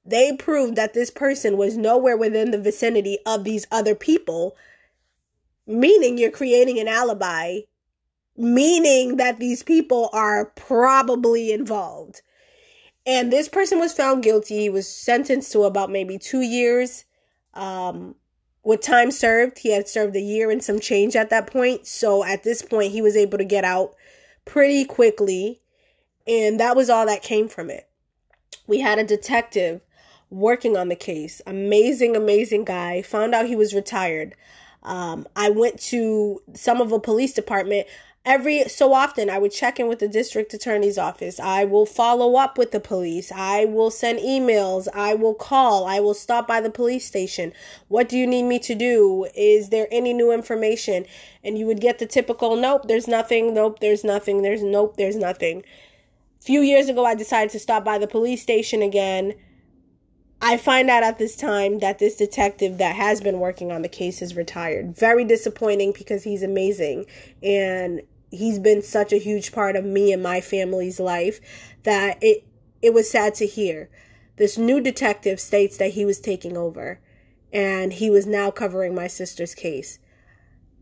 they 0.05 0.35
proved 0.37 0.77
that 0.77 0.95
this 0.95 1.11
person 1.11 1.57
was 1.57 1.77
nowhere 1.77 2.17
within 2.17 2.51
the 2.51 2.61
vicinity 2.61 3.19
of 3.25 3.45
these 3.45 3.67
other 3.71 3.95
people, 3.95 4.57
meaning 5.67 6.19
you're 6.19 6.31
creating 6.31 6.79
an 6.81 6.89
alibi, 6.89 7.61
meaning 8.37 9.17
that 9.17 9.39
these 9.39 9.63
people 9.63 10.11
are 10.13 10.47
probably 10.47 11.53
involved. 11.53 12.23
And 13.07 13.33
this 13.33 13.49
person 13.49 13.79
was 13.79 13.93
found 13.93 14.23
guilty. 14.23 14.61
He 14.61 14.71
was 14.71 14.89
sentenced 14.89 15.53
to 15.53 15.63
about 15.63 15.91
maybe 15.91 16.19
two 16.19 16.41
years. 16.41 17.05
Um, 17.55 18.15
with 18.65 18.81
time 18.81 19.11
served, 19.11 19.59
he 19.59 19.73
had 19.73 19.89
served 19.89 20.15
a 20.15 20.21
year 20.21 20.51
and 20.51 20.63
some 20.63 20.79
change 20.79 21.17
at 21.17 21.31
that 21.31 21.49
point. 21.49 21.87
So 21.87 22.25
at 22.25 22.45
this 22.45 22.63
point, 22.63 22.93
he 22.93 23.03
was 23.03 23.17
able 23.17 23.39
to 23.39 23.45
get 23.45 23.65
out 23.65 23.95
pretty 24.45 24.85
quickly. 24.85 25.61
And 26.27 26.61
that 26.61 26.77
was 26.77 26.89
all 26.89 27.07
that 27.07 27.23
came 27.23 27.49
from 27.49 27.71
it. 27.71 27.89
We 28.69 28.81
had 28.81 28.99
a 28.99 29.05
detective 29.05 29.81
working 30.33 30.77
on 30.77 30.89
the 30.89 30.97
case. 30.97 31.43
Amazing, 31.47 32.17
amazing 32.17 32.65
guy. 32.65 33.03
Found 33.03 33.35
out 33.35 33.47
he 33.47 33.57
was 33.57 33.75
retired. 33.75 34.35
Um, 34.83 35.29
I 35.37 35.51
went 35.51 35.79
to 35.83 36.43
Somerville 36.55 37.01
police 37.01 37.35
department 37.35 37.87
every 38.25 38.69
so 38.69 38.93
often 38.93 39.29
I 39.29 39.39
would 39.39 39.53
check 39.53 39.81
in 39.81 39.89
with 39.89 39.99
the 39.99 40.09
district 40.09 40.55
attorney's 40.55 40.99
office. 40.99 41.39
I 41.39 41.65
will 41.65 41.87
follow 41.87 42.37
up 42.37 42.57
with 42.57 42.71
the 42.71 42.81
police. 42.81 43.31
I 43.33 43.67
will 43.67 43.91
send 43.91 44.21
emails. 44.21 44.89
I 44.95 45.15
will 45.15 45.35
call. 45.35 45.87
I 45.87 46.01
will 46.01 46.15
stop 46.15 46.47
by 46.47 46.61
the 46.61 46.71
police 46.71 47.05
station. 47.05 47.53
What 47.89 48.09
do 48.09 48.17
you 48.17 48.27
need 48.27 48.45
me 48.45 48.59
to 48.61 48.75
do? 48.75 49.27
Is 49.35 49.69
there 49.69 49.89
any 49.91 50.13
new 50.13 50.33
information? 50.33 51.05
And 51.45 51.59
you 51.59 51.67
would 51.67 51.81
get 51.81 51.99
the 51.99 52.07
typical 52.07 52.57
nope, 52.57 52.87
there's 52.87 53.09
nothing. 53.09 53.55
Nope, 53.55 53.81
there's 53.81 54.05
nothing. 54.05 54.43
There's 54.43 54.63
nope, 54.63 54.97
there's 54.97 55.17
nothing. 55.17 55.65
A 56.41 56.45
few 56.45 56.61
years 56.61 56.89
ago 56.89 57.05
I 57.05 57.15
decided 57.15 57.51
to 57.51 57.59
stop 57.59 57.85
by 57.85 57.99
the 57.99 58.09
police 58.09 58.43
station 58.43 58.83
again 58.83 59.35
I 60.45 60.57
find 60.57 60.91
out 60.91 61.05
at 61.05 61.19
this 61.19 61.37
time 61.37 61.79
that 61.79 62.01
this 62.01 62.17
detective 62.17 62.79
that 62.79 62.97
has 62.97 63.21
been 63.21 63.39
working 63.39 63.71
on 63.71 63.83
the 63.83 63.89
case 63.89 64.21
is 64.21 64.35
retired. 64.35 64.97
Very 64.97 65.25
disappointing 65.25 65.95
because 65.97 66.25
he's 66.25 66.43
amazing 66.43 67.07
and 67.45 68.03
he's 68.33 68.59
been 68.59 68.83
such 68.83 69.13
a 69.13 69.19
huge 69.19 69.53
part 69.53 69.77
of 69.77 69.85
me 69.85 70.13
and 70.13 70.21
my 70.21 70.41
family's 70.41 70.99
life 70.99 71.39
that 71.85 72.19
it 72.21 72.45
it 72.83 72.93
was 72.93 73.09
sad 73.09 73.37
to 73.37 73.47
hear. 73.47 73.89
This 74.37 74.59
new 74.59 74.81
detective 74.81 75.39
states 75.39 75.77
that 75.77 75.93
he 75.93 76.05
was 76.05 76.19
taking 76.19 76.57
over 76.57 76.99
and 77.53 77.93
he 77.93 78.11
was 78.11 78.27
now 78.27 78.51
covering 78.51 78.97
my 78.97 79.07
sister's 79.07 79.55
case. 79.55 80.01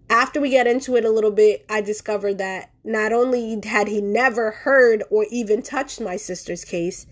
After 0.09 0.41
we 0.41 0.49
get 0.49 0.67
into 0.67 0.97
it 0.97 1.05
a 1.05 1.11
little 1.11 1.31
bit, 1.31 1.67
I 1.69 1.83
discovered 1.83 2.39
that 2.39 2.71
not 2.83 3.13
only 3.13 3.61
had 3.63 3.89
he 3.89 4.01
never 4.01 4.53
heard 4.53 5.03
or 5.11 5.27
even 5.31 5.61
touched 5.61 6.01
my 6.01 6.17
sister's 6.17 6.65
case, 6.65 7.07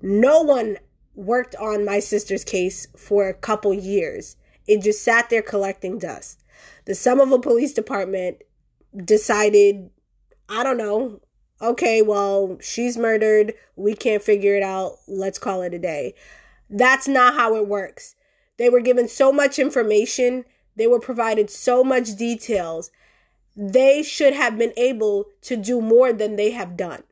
no 0.00 0.42
one 0.42 0.78
worked 1.18 1.56
on 1.56 1.84
my 1.84 1.98
sister's 1.98 2.44
case 2.44 2.86
for 2.96 3.28
a 3.28 3.34
couple 3.34 3.74
years. 3.74 4.36
It 4.68 4.82
just 4.82 5.02
sat 5.02 5.28
there 5.28 5.42
collecting 5.42 5.98
dust. 5.98 6.44
The 6.84 6.94
Somerville 6.94 7.40
Police 7.40 7.72
Department 7.72 8.42
decided, 9.04 9.90
I 10.48 10.62
don't 10.62 10.78
know, 10.78 11.20
okay, 11.60 12.02
well, 12.02 12.56
she's 12.60 12.96
murdered. 12.96 13.52
We 13.74 13.94
can't 13.94 14.22
figure 14.22 14.54
it 14.54 14.62
out. 14.62 14.92
Let's 15.08 15.40
call 15.40 15.62
it 15.62 15.74
a 15.74 15.78
day. 15.78 16.14
That's 16.70 17.08
not 17.08 17.34
how 17.34 17.56
it 17.56 17.66
works. 17.66 18.14
They 18.56 18.70
were 18.70 18.80
given 18.80 19.08
so 19.08 19.32
much 19.32 19.58
information, 19.58 20.44
they 20.76 20.86
were 20.86 21.00
provided 21.00 21.50
so 21.50 21.82
much 21.82 22.14
details. 22.14 22.92
They 23.56 24.04
should 24.04 24.34
have 24.34 24.56
been 24.56 24.72
able 24.76 25.26
to 25.42 25.56
do 25.56 25.80
more 25.80 26.12
than 26.12 26.36
they 26.36 26.52
have 26.52 26.76
done. 26.76 27.02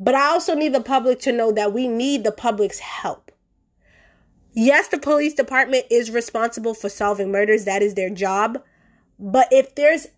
But 0.00 0.14
I 0.14 0.26
also 0.28 0.54
need 0.54 0.74
the 0.74 0.80
public 0.80 1.20
to 1.20 1.32
know 1.32 1.52
that 1.52 1.72
we 1.72 1.88
need 1.88 2.24
the 2.24 2.32
public's 2.32 2.78
help. 2.78 3.32
Yes, 4.52 4.88
the 4.88 4.98
police 4.98 5.34
department 5.34 5.86
is 5.90 6.10
responsible 6.10 6.74
for 6.74 6.88
solving 6.88 7.30
murders, 7.30 7.64
that 7.64 7.82
is 7.82 7.94
their 7.94 8.10
job. 8.10 8.62
But 9.18 9.48
if 9.50 9.74
there's 9.74 10.08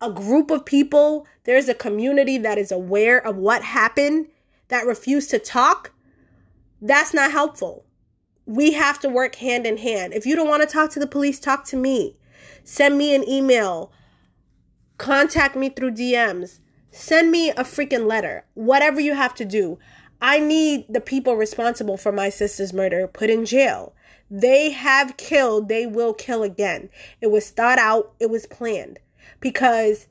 a 0.00 0.10
group 0.10 0.50
of 0.50 0.64
people, 0.64 1.26
there's 1.44 1.68
a 1.68 1.74
community 1.74 2.38
that 2.38 2.58
is 2.58 2.70
aware 2.70 3.24
of 3.26 3.36
what 3.36 3.62
happened 3.62 4.28
that 4.68 4.86
refuse 4.86 5.26
to 5.28 5.38
talk, 5.38 5.92
that's 6.80 7.14
not 7.14 7.30
helpful. 7.30 7.84
We 8.46 8.72
have 8.72 8.98
to 9.00 9.08
work 9.08 9.36
hand 9.36 9.66
in 9.66 9.78
hand. 9.78 10.12
If 10.12 10.26
you 10.26 10.36
don't 10.36 10.48
want 10.48 10.62
to 10.62 10.72
talk 10.72 10.90
to 10.90 11.00
the 11.00 11.06
police, 11.06 11.40
talk 11.40 11.64
to 11.66 11.76
me. 11.76 12.16
Send 12.64 12.98
me 12.98 13.14
an 13.14 13.26
email. 13.28 13.92
Contact 14.98 15.56
me 15.56 15.70
through 15.70 15.92
DMs. 15.92 16.60
Send 16.94 17.32
me 17.32 17.50
a 17.50 17.64
freaking 17.64 18.06
letter. 18.06 18.44
Whatever 18.54 19.00
you 19.00 19.14
have 19.14 19.34
to 19.34 19.44
do. 19.44 19.80
I 20.22 20.38
need 20.38 20.86
the 20.88 21.00
people 21.00 21.34
responsible 21.34 21.96
for 21.96 22.12
my 22.12 22.28
sister's 22.28 22.72
murder 22.72 23.08
put 23.08 23.30
in 23.30 23.44
jail. 23.44 23.94
They 24.30 24.70
have 24.70 25.16
killed, 25.16 25.68
they 25.68 25.86
will 25.86 26.14
kill 26.14 26.44
again. 26.44 26.88
It 27.20 27.32
was 27.32 27.50
thought 27.50 27.80
out, 27.80 28.14
it 28.20 28.30
was 28.30 28.46
planned. 28.46 29.00
Because 29.40 30.06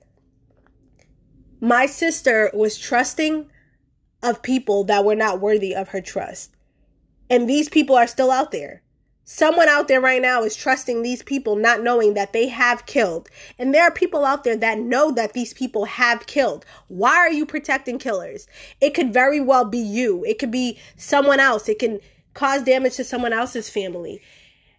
my 1.62 1.86
sister 1.86 2.52
was 2.54 2.78
trusting 2.78 3.50
of 4.22 4.43
people 4.43 4.84
that 4.84 5.06
were 5.06 5.15
not 5.15 5.39
worthy 5.39 5.74
of 5.74 5.88
her 5.89 6.02
trust. 6.02 6.54
And 7.30 7.50
these 7.50 7.69
people 7.69 7.96
are 7.96 8.08
still 8.08 8.30
out 8.30 8.52
there. 8.52 8.82
Someone 9.25 9.69
out 9.69 9.88
there 9.88 10.01
right 10.01 10.21
now 10.21 10.43
is 10.43 10.55
trusting 10.55 11.01
these 11.01 11.23
people, 11.23 11.55
not 11.55 11.81
knowing 11.81 12.13
that 12.13 12.33
they 12.33 12.49
have 12.49 12.86
killed. 12.86 13.29
And 13.57 13.73
there 13.73 13.83
are 13.83 13.91
people 13.91 14.25
out 14.25 14.43
there 14.43 14.57
that 14.57 14.79
know 14.79 15.12
that 15.12 15.31
these 15.31 15.53
people 15.53 15.86
have 15.86 16.27
killed. 16.27 16.65
Why 16.89 17.15
are 17.15 17.31
you 17.31 17.45
protecting 17.45 17.99
killers? 17.99 18.47
It 18.81 18.93
could 18.93 19.13
very 19.13 19.39
well 19.39 19.63
be 19.63 19.79
you, 19.79 20.25
it 20.25 20.39
could 20.39 20.51
be 20.51 20.77
someone 20.97 21.39
else, 21.39 21.69
it 21.69 21.79
can 21.79 21.99
cause 22.33 22.63
damage 22.63 22.97
to 22.97 23.03
someone 23.05 23.31
else's 23.31 23.69
family. 23.69 24.21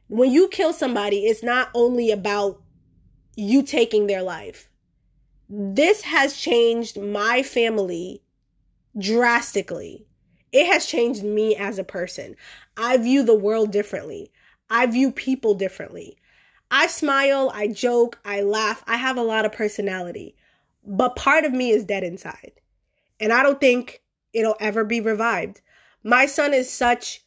When 0.09 0.30
you 0.30 0.48
kill 0.48 0.74
somebody, 0.74 1.26
it's 1.26 1.42
not 1.42 1.70
only 1.74 2.11
about 2.11 2.61
you 3.37 3.62
taking 3.62 4.07
their 4.07 4.22
life. 4.22 4.68
This 5.48 6.02
has 6.02 6.37
changed 6.37 7.00
my 7.00 7.42
family 7.42 8.22
drastically. 8.98 10.07
It 10.55 10.67
has 10.67 10.87
changed 10.87 11.25
me 11.25 11.57
as 11.57 11.81
a 11.81 11.85
person. 11.85 12.37
I 12.77 12.97
view 12.97 13.25
the 13.25 13.35
world 13.35 13.73
differently. 13.73 14.31
I 14.71 14.87
view 14.87 15.11
people 15.11 15.55
differently. 15.55 16.17
I 16.71 16.87
smile, 16.87 17.51
I 17.53 17.67
joke, 17.67 18.21
I 18.25 18.43
laugh. 18.43 18.85
I 18.87 18.97
have 18.97 19.17
a 19.17 19.23
lot 19.23 19.45
of 19.45 19.51
personality. 19.51 20.37
But 20.87 21.17
part 21.17 21.45
of 21.45 21.53
me 21.53 21.71
is 21.71 21.83
dead 21.83 22.05
inside. 22.05 22.53
And 23.19 23.33
I 23.33 23.43
don't 23.43 23.61
think 23.61 24.05
it'll 24.33 24.55
ever 24.61 24.85
be 24.85 25.01
revived. 25.01 25.61
My 26.05 26.25
son 26.27 26.55
is 26.55 26.71
such 26.71 27.25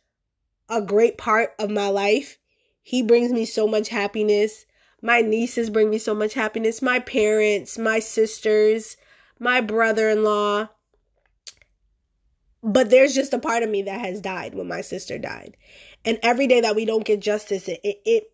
a 0.70 0.82
great 0.82 1.18
part 1.18 1.54
of 1.60 1.70
my 1.70 1.90
life. 1.90 2.38
He 2.82 3.02
brings 3.02 3.34
me 3.34 3.44
so 3.44 3.68
much 3.68 3.90
happiness. 3.90 4.66
My 5.02 5.20
nieces 5.20 5.70
bring 5.70 5.90
me 5.90 5.98
so 5.98 6.16
much 6.16 6.34
happiness. 6.34 6.82
My 6.82 7.00
parents, 7.00 7.78
my 7.78 8.00
sisters, 8.00 8.96
my 9.38 9.60
brother 9.60 10.10
in 10.10 10.24
law. 10.24 10.70
But 12.68 12.90
there's 12.90 13.16
just 13.16 13.34
a 13.34 13.40
part 13.40 13.64
of 13.64 13.70
me 13.70 13.84
that 13.84 14.02
has 14.02 14.20
died 14.20 14.54
when 14.54 14.68
my 14.68 14.82
sister 14.82 15.18
died. 15.18 15.56
And 16.04 16.20
every 16.22 16.48
day 16.48 16.60
that 16.60 16.76
we 16.76 16.84
don't 16.84 17.06
get 17.06 17.22
justice, 17.22 17.70
it, 17.70 17.80
it, 17.82 18.02
it 18.06 18.32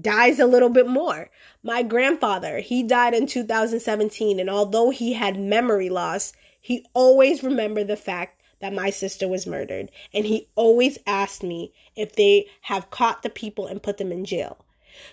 dies 0.00 0.38
a 0.38 0.46
little 0.46 0.70
bit 0.70 0.88
more. 0.88 1.28
My 1.62 1.82
grandfather, 1.82 2.60
he 2.60 2.82
died 2.82 3.12
in 3.12 3.26
2017. 3.26 4.40
And 4.40 4.48
although 4.48 4.88
he 4.88 5.12
had 5.12 5.38
memory 5.38 5.90
loss, 5.90 6.32
he 6.58 6.86
always 6.94 7.42
remembered 7.42 7.86
the 7.86 7.96
fact 7.96 8.40
that 8.60 8.72
my 8.72 8.88
sister 8.88 9.28
was 9.28 9.46
murdered. 9.46 9.90
And 10.14 10.24
he 10.24 10.48
always 10.54 10.96
asked 11.06 11.42
me 11.42 11.74
if 11.96 12.16
they 12.16 12.46
have 12.62 12.88
caught 12.90 13.22
the 13.22 13.28
people 13.28 13.66
and 13.66 13.82
put 13.82 13.98
them 13.98 14.10
in 14.10 14.24
jail. 14.24 14.64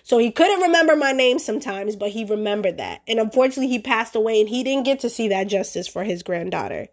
So 0.04 0.16
he 0.16 0.30
couldn't 0.30 0.62
remember 0.62 0.96
my 0.96 1.12
name 1.12 1.38
sometimes, 1.38 1.96
but 1.96 2.08
he 2.08 2.24
remembered 2.24 2.78
that. 2.78 3.02
And 3.06 3.18
unfortunately, 3.18 3.68
he 3.68 3.78
passed 3.78 4.16
away 4.16 4.40
and 4.40 4.48
he 4.48 4.64
didn't 4.64 4.86
get 4.86 5.00
to 5.00 5.10
see 5.10 5.28
that 5.28 5.48
justice 5.48 5.86
for 5.86 6.02
his 6.02 6.22
granddaughter. 6.22 6.88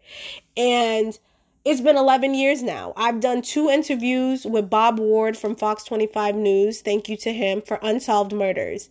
And 0.54 1.18
it's 1.64 1.80
been 1.80 1.96
11 1.96 2.34
years 2.34 2.62
now. 2.62 2.94
I've 2.96 3.20
done 3.20 3.42
two 3.42 3.68
interviews 3.68 4.46
with 4.46 4.70
Bob 4.70 4.98
Ward 4.98 5.36
from 5.36 5.56
Fox 5.56 5.84
25 5.84 6.34
News. 6.34 6.80
Thank 6.80 7.08
you 7.08 7.16
to 7.18 7.32
him 7.32 7.60
for 7.60 7.78
Unsolved 7.82 8.32
Murders. 8.32 8.88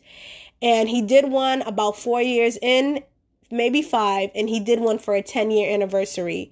And 0.62 0.88
he 0.88 1.01
did 1.01 1.32
one 1.32 1.62
about 1.63 1.97
four 1.97 2.21
years 2.21 2.58
in, 2.62 3.03
maybe 3.49 3.82
five, 3.82 4.29
and 4.36 4.47
he 4.47 4.60
did 4.60 4.79
one 4.79 4.99
for 4.99 5.15
a 5.15 5.23
10 5.23 5.49
year 5.51 5.73
anniversary 5.73 6.51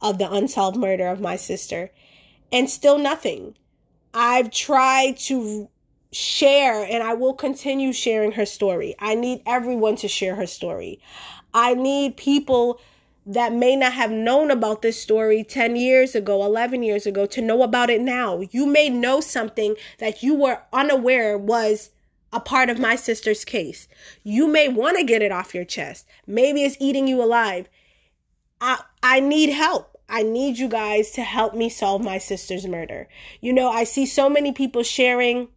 of 0.00 0.18
the 0.18 0.30
unsolved 0.30 0.76
murder 0.76 1.08
of 1.08 1.20
my 1.20 1.34
sister. 1.34 1.90
And 2.52 2.70
still 2.70 2.98
nothing. 2.98 3.56
I've 4.14 4.50
tried 4.50 5.16
to 5.18 5.68
share 6.12 6.84
and 6.84 7.02
I 7.02 7.14
will 7.14 7.34
continue 7.34 7.92
sharing 7.92 8.32
her 8.32 8.46
story. 8.46 8.94
I 8.98 9.14
need 9.14 9.42
everyone 9.44 9.96
to 9.96 10.08
share 10.08 10.36
her 10.36 10.46
story. 10.46 11.00
I 11.52 11.74
need 11.74 12.16
people 12.16 12.80
that 13.28 13.52
may 13.52 13.76
not 13.76 13.92
have 13.92 14.10
known 14.10 14.50
about 14.50 14.80
this 14.80 15.00
story 15.00 15.44
10 15.44 15.76
years 15.76 16.14
ago, 16.14 16.42
11 16.44 16.82
years 16.82 17.06
ago 17.06 17.26
to 17.26 17.42
know 17.42 17.62
about 17.62 17.90
it 17.90 18.00
now. 18.00 18.40
You 18.50 18.64
may 18.64 18.88
know 18.88 19.20
something 19.20 19.76
that 19.98 20.22
you 20.22 20.34
were 20.34 20.62
unaware 20.72 21.36
was 21.36 21.90
a 22.32 22.40
part 22.40 22.70
of 22.70 22.78
my 22.78 22.96
sister's 22.96 23.44
case. 23.44 23.86
You 24.22 24.48
may 24.48 24.68
want 24.68 24.96
to 24.96 25.04
get 25.04 25.20
it 25.20 25.30
off 25.30 25.54
your 25.54 25.66
chest. 25.66 26.06
Maybe 26.26 26.62
it's 26.62 26.78
eating 26.80 27.06
you 27.06 27.22
alive. 27.22 27.68
I 28.62 28.80
I 29.02 29.20
need 29.20 29.50
help. 29.50 29.94
I 30.08 30.22
need 30.22 30.56
you 30.56 30.68
guys 30.68 31.10
to 31.12 31.22
help 31.22 31.54
me 31.54 31.68
solve 31.68 32.02
my 32.02 32.16
sister's 32.16 32.66
murder. 32.66 33.08
You 33.42 33.52
know, 33.52 33.68
I 33.68 33.84
see 33.84 34.06
so 34.06 34.30
many 34.30 34.52
people 34.52 34.82
sharing 34.82 35.48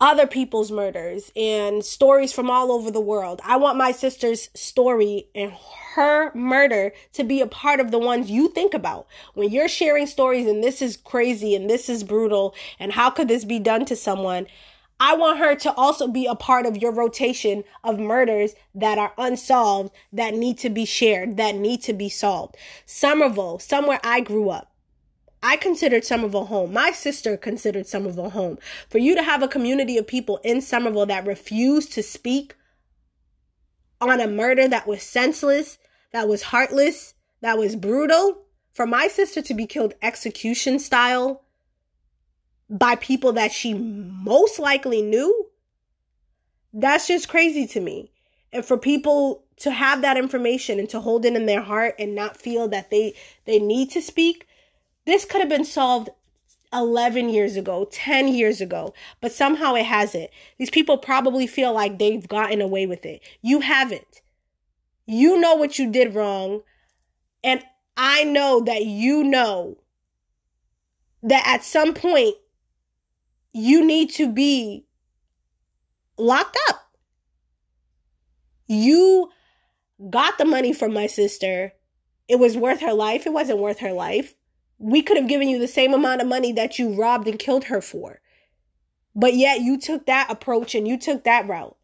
other 0.00 0.26
people's 0.26 0.70
murders 0.70 1.30
and 1.36 1.84
stories 1.84 2.32
from 2.32 2.50
all 2.50 2.72
over 2.72 2.90
the 2.90 3.00
world. 3.00 3.40
I 3.44 3.56
want 3.56 3.78
my 3.78 3.92
sister's 3.92 4.50
story 4.54 5.28
and 5.34 5.52
her 5.94 6.34
murder 6.34 6.92
to 7.12 7.24
be 7.24 7.40
a 7.40 7.46
part 7.46 7.80
of 7.80 7.90
the 7.90 7.98
ones 7.98 8.30
you 8.30 8.48
think 8.48 8.74
about. 8.74 9.06
When 9.34 9.50
you're 9.50 9.68
sharing 9.68 10.06
stories 10.06 10.46
and 10.46 10.62
this 10.62 10.82
is 10.82 10.96
crazy 10.96 11.54
and 11.54 11.70
this 11.70 11.88
is 11.88 12.02
brutal 12.02 12.54
and 12.78 12.92
how 12.92 13.10
could 13.10 13.28
this 13.28 13.44
be 13.44 13.58
done 13.58 13.84
to 13.86 13.96
someone? 13.96 14.46
I 15.00 15.16
want 15.16 15.38
her 15.38 15.54
to 15.56 15.72
also 15.74 16.06
be 16.08 16.26
a 16.26 16.34
part 16.34 16.66
of 16.66 16.76
your 16.76 16.92
rotation 16.92 17.64
of 17.82 17.98
murders 17.98 18.54
that 18.74 18.98
are 18.98 19.12
unsolved, 19.18 19.92
that 20.12 20.34
need 20.34 20.58
to 20.58 20.70
be 20.70 20.84
shared, 20.84 21.36
that 21.36 21.56
need 21.56 21.82
to 21.82 21.92
be 21.92 22.08
solved. 22.08 22.56
Somerville, 22.86 23.58
somewhere 23.58 24.00
I 24.04 24.20
grew 24.20 24.50
up. 24.50 24.73
I 25.44 25.56
considered 25.56 26.06
Somerville 26.06 26.46
home. 26.46 26.72
My 26.72 26.90
sister 26.90 27.36
considered 27.36 27.86
Somerville 27.86 28.30
home. 28.30 28.58
For 28.88 28.96
you 28.96 29.14
to 29.14 29.22
have 29.22 29.42
a 29.42 29.48
community 29.48 29.98
of 29.98 30.06
people 30.06 30.40
in 30.42 30.62
Somerville 30.62 31.04
that 31.06 31.26
refuse 31.26 31.86
to 31.90 32.02
speak 32.02 32.56
on 34.00 34.22
a 34.22 34.26
murder 34.26 34.66
that 34.66 34.86
was 34.86 35.02
senseless, 35.02 35.76
that 36.12 36.28
was 36.28 36.42
heartless, 36.42 37.12
that 37.42 37.58
was 37.58 37.76
brutal, 37.76 38.38
for 38.72 38.86
my 38.86 39.06
sister 39.06 39.42
to 39.42 39.52
be 39.52 39.66
killed 39.66 39.92
execution 40.00 40.78
style 40.78 41.42
by 42.70 42.96
people 42.96 43.34
that 43.34 43.52
she 43.52 43.74
most 43.74 44.58
likely 44.58 45.02
knew, 45.02 45.46
that's 46.72 47.06
just 47.06 47.28
crazy 47.28 47.66
to 47.66 47.80
me. 47.80 48.10
And 48.50 48.64
for 48.64 48.78
people 48.78 49.44
to 49.58 49.70
have 49.70 50.00
that 50.00 50.16
information 50.16 50.78
and 50.78 50.88
to 50.88 51.00
hold 51.00 51.26
it 51.26 51.36
in 51.36 51.44
their 51.44 51.60
heart 51.60 51.96
and 51.98 52.14
not 52.14 52.38
feel 52.38 52.66
that 52.68 52.90
they 52.90 53.14
they 53.44 53.58
need 53.58 53.90
to 53.90 54.00
speak 54.00 54.46
this 55.06 55.24
could 55.24 55.40
have 55.40 55.48
been 55.48 55.64
solved 55.64 56.10
11 56.72 57.28
years 57.28 57.56
ago, 57.56 57.88
10 57.92 58.28
years 58.28 58.60
ago, 58.60 58.94
but 59.20 59.32
somehow 59.32 59.74
it 59.74 59.86
hasn't. 59.86 60.30
These 60.58 60.70
people 60.70 60.98
probably 60.98 61.46
feel 61.46 61.72
like 61.72 61.98
they've 61.98 62.26
gotten 62.26 62.60
away 62.60 62.86
with 62.86 63.06
it. 63.06 63.22
You 63.42 63.60
haven't. 63.60 64.22
You 65.06 65.38
know 65.40 65.54
what 65.54 65.78
you 65.78 65.90
did 65.90 66.14
wrong. 66.14 66.62
And 67.42 67.62
I 67.96 68.24
know 68.24 68.62
that 68.62 68.84
you 68.86 69.22
know 69.22 69.78
that 71.22 71.44
at 71.46 71.64
some 71.64 71.94
point 71.94 72.34
you 73.52 73.84
need 73.84 74.10
to 74.14 74.30
be 74.30 74.84
locked 76.18 76.58
up. 76.68 76.80
You 78.66 79.30
got 80.10 80.38
the 80.38 80.44
money 80.44 80.72
from 80.72 80.92
my 80.92 81.06
sister. 81.06 81.72
It 82.26 82.38
was 82.38 82.56
worth 82.56 82.80
her 82.80 82.94
life. 82.94 83.26
It 83.26 83.32
wasn't 83.32 83.58
worth 83.58 83.78
her 83.78 83.92
life. 83.92 84.34
We 84.78 85.02
could 85.02 85.16
have 85.16 85.28
given 85.28 85.48
you 85.48 85.58
the 85.58 85.68
same 85.68 85.94
amount 85.94 86.20
of 86.20 86.26
money 86.26 86.52
that 86.52 86.78
you 86.78 86.94
robbed 86.94 87.28
and 87.28 87.38
killed 87.38 87.64
her 87.64 87.80
for. 87.80 88.20
But 89.14 89.34
yet 89.34 89.60
you 89.60 89.78
took 89.78 90.06
that 90.06 90.30
approach 90.30 90.74
and 90.74 90.88
you 90.88 90.98
took 90.98 91.24
that 91.24 91.46
route. 91.46 91.76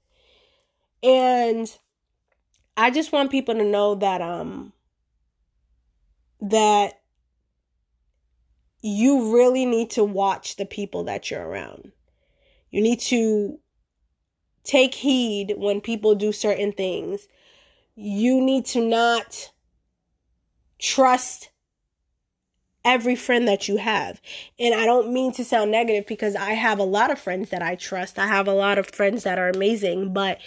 And 1.02 1.70
I 2.76 2.90
just 2.90 3.12
want 3.12 3.30
people 3.30 3.54
to 3.54 3.64
know 3.64 3.94
that 3.96 4.20
um 4.20 4.72
that 6.40 7.00
you 8.82 9.34
really 9.34 9.66
need 9.66 9.90
to 9.90 10.04
watch 10.04 10.56
the 10.56 10.64
people 10.64 11.04
that 11.04 11.30
you're 11.30 11.46
around. 11.46 11.92
You 12.70 12.80
need 12.80 13.00
to 13.00 13.58
take 14.64 14.94
heed 14.94 15.54
when 15.56 15.80
people 15.80 16.14
do 16.14 16.32
certain 16.32 16.72
things. 16.72 17.28
You 17.94 18.40
need 18.40 18.64
to 18.66 18.80
not 18.80 19.50
trust 20.78 21.49
every 22.84 23.16
friend 23.16 23.46
that 23.46 23.68
you 23.68 23.76
have. 23.76 24.20
And 24.58 24.74
I 24.74 24.86
don't 24.86 25.12
mean 25.12 25.32
to 25.32 25.44
sound 25.44 25.70
negative 25.70 26.06
because 26.06 26.34
I 26.34 26.52
have 26.52 26.78
a 26.78 26.84
lot 26.84 27.10
of 27.10 27.18
friends 27.18 27.50
that 27.50 27.62
I 27.62 27.74
trust. 27.74 28.18
I 28.18 28.26
have 28.26 28.48
a 28.48 28.52
lot 28.52 28.78
of 28.78 28.90
friends 28.90 29.24
that 29.24 29.38
are 29.38 29.48
amazing, 29.48 30.12
but 30.12 30.38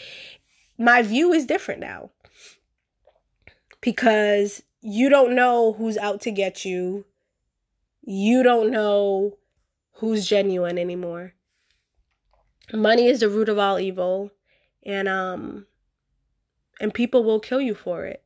my 0.77 1.01
view 1.01 1.31
is 1.31 1.45
different 1.45 1.81
now. 1.81 2.11
Because 3.81 4.63
you 4.81 5.09
don't 5.09 5.35
know 5.35 5.73
who's 5.73 5.97
out 5.97 6.21
to 6.21 6.31
get 6.31 6.65
you. 6.65 7.05
You 8.01 8.43
don't 8.43 8.71
know 8.71 9.37
who's 9.95 10.27
genuine 10.27 10.77
anymore. 10.77 11.33
Money 12.73 13.07
is 13.07 13.19
the 13.19 13.29
root 13.29 13.49
of 13.49 13.59
all 13.59 13.79
evil 13.79 14.31
and 14.85 15.07
um 15.07 15.65
and 16.79 16.93
people 16.93 17.23
will 17.23 17.39
kill 17.39 17.61
you 17.61 17.75
for 17.75 18.05
it. 18.05 18.23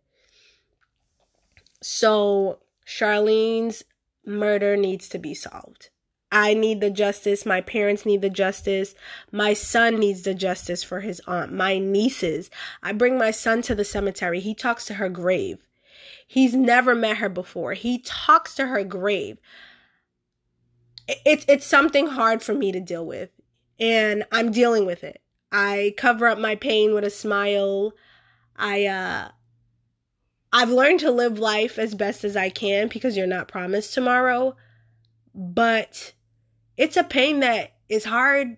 So 1.82 2.60
Charline's 2.88 3.84
murder 4.27 4.75
needs 4.75 5.09
to 5.09 5.17
be 5.17 5.33
solved. 5.33 5.89
I 6.31 6.53
need 6.53 6.81
the 6.81 6.89
justice. 6.89 7.45
My 7.45 7.61
parents 7.61 8.05
need 8.05 8.21
the 8.21 8.29
justice. 8.29 8.93
My 9.31 9.53
son 9.53 9.97
needs 9.97 10.23
the 10.23 10.33
justice 10.33 10.83
for 10.83 10.99
his 10.99 11.21
aunt. 11.25 11.53
My 11.53 11.79
nieces. 11.79 12.49
I 12.83 12.91
bring 12.91 13.17
my 13.17 13.31
son 13.31 13.61
to 13.63 13.75
the 13.75 13.85
cemetery. 13.85 14.41
He 14.41 14.53
talks 14.53 14.85
to 14.85 14.95
her 14.95 15.09
grave. 15.09 15.67
He's 16.27 16.53
never 16.53 16.93
met 16.93 17.17
her 17.17 17.29
before. 17.29 17.73
He 17.73 17.99
talks 17.99 18.55
to 18.55 18.67
her 18.67 18.83
grave. 18.83 19.37
It's 21.07 21.45
it's 21.47 21.65
something 21.65 22.07
hard 22.07 22.43
for 22.43 22.53
me 22.53 22.73
to 22.73 22.81
deal 22.81 23.05
with, 23.05 23.29
and 23.79 24.25
I'm 24.33 24.51
dealing 24.51 24.85
with 24.85 25.05
it. 25.05 25.21
I 25.53 25.93
cover 25.95 26.27
up 26.27 26.37
my 26.37 26.55
pain 26.55 26.93
with 26.93 27.05
a 27.05 27.09
smile. 27.09 27.93
I 28.57 28.85
uh 28.87 29.29
I've 30.51 30.69
learned 30.69 31.01
to 31.01 31.12
live 31.12 31.39
life 31.39 31.77
as 31.77 31.93
best 31.93 32.23
as 32.23 32.38
I 32.38 32.49
can 32.49 32.88
because 32.88 33.17
you're 33.17 33.27
not 33.27 33.47
promised 33.47 33.93
tomorrow. 33.93 34.55
But 35.36 36.13
it's 36.77 36.97
a 36.97 37.03
pain 37.03 37.41
that 37.41 37.73
is 37.89 38.03
hard 38.03 38.57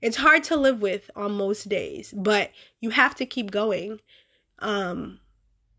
it's 0.00 0.16
hard 0.18 0.44
to 0.44 0.56
live 0.56 0.82
with 0.82 1.10
on 1.16 1.32
most 1.32 1.70
days, 1.70 2.12
but 2.14 2.50
you 2.80 2.90
have 2.90 3.14
to 3.16 3.26
keep 3.26 3.50
going. 3.50 4.00
Um 4.58 5.20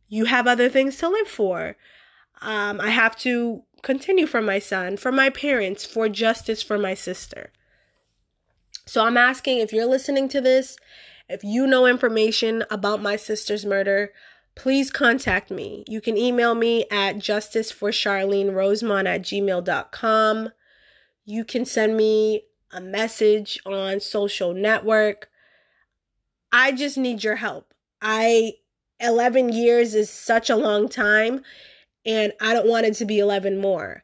you 0.07 0.25
have 0.25 0.47
other 0.47 0.69
things 0.69 0.97
to 0.97 1.09
live 1.09 1.27
for. 1.27 1.75
Um, 2.41 2.79
I 2.79 2.89
have 2.89 3.15
to 3.19 3.63
continue 3.81 4.27
for 4.27 4.41
my 4.41 4.59
son, 4.59 4.97
for 4.97 5.11
my 5.11 5.29
parents, 5.29 5.85
for 5.85 6.09
justice 6.09 6.61
for 6.61 6.77
my 6.77 6.93
sister. 6.93 7.51
So 8.85 9.03
I'm 9.03 9.17
asking 9.17 9.59
if 9.59 9.73
you're 9.73 9.85
listening 9.85 10.29
to 10.29 10.41
this, 10.41 10.77
if 11.27 11.43
you 11.43 11.65
know 11.65 11.85
information 11.85 12.63
about 12.69 13.01
my 13.01 13.15
sister's 13.15 13.65
murder, 13.65 14.11
please 14.55 14.89
contact 14.89 15.51
me. 15.51 15.83
You 15.87 16.01
can 16.01 16.17
email 16.17 16.55
me 16.55 16.85
at 16.89 17.17
justiceforcharlinerosemond 17.17 19.05
at 19.07 19.21
gmail.com. 19.21 20.49
You 21.25 21.45
can 21.45 21.65
send 21.65 21.97
me 21.97 22.43
a 22.71 22.81
message 22.81 23.59
on 23.65 23.99
social 23.99 24.53
network. 24.53 25.29
I 26.51 26.71
just 26.71 26.97
need 26.97 27.23
your 27.23 27.35
help. 27.35 27.73
I 28.01 28.53
11 28.99 29.51
years 29.51 29.93
is 29.93 30.09
such 30.09 30.49
a 30.49 30.55
long 30.55 30.87
time 30.87 31.43
and 32.05 32.31
I 32.39 32.53
don't 32.53 32.67
want 32.67 32.85
it 32.85 32.93
to 32.95 33.05
be 33.05 33.19
11 33.19 33.59
more. 33.59 34.03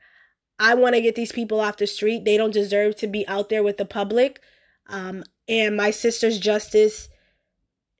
I 0.59 0.75
want 0.75 0.95
to 0.95 1.01
get 1.01 1.15
these 1.15 1.31
people 1.31 1.59
off 1.59 1.77
the 1.77 1.87
street. 1.87 2.25
They 2.25 2.37
don't 2.37 2.53
deserve 2.53 2.95
to 2.97 3.07
be 3.07 3.27
out 3.27 3.49
there 3.49 3.63
with 3.63 3.77
the 3.77 3.85
public. 3.85 4.41
Um, 4.87 5.23
and 5.47 5.75
my 5.77 5.91
sister's 5.91 6.39
justice 6.39 7.09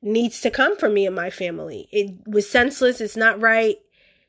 needs 0.01 0.41
to 0.41 0.49
come 0.49 0.77
from 0.77 0.93
me 0.93 1.05
and 1.05 1.15
my 1.15 1.29
family. 1.29 1.87
It 1.91 2.27
was 2.27 2.49
senseless. 2.49 3.01
It's 3.01 3.17
not 3.17 3.41
right. 3.41 3.77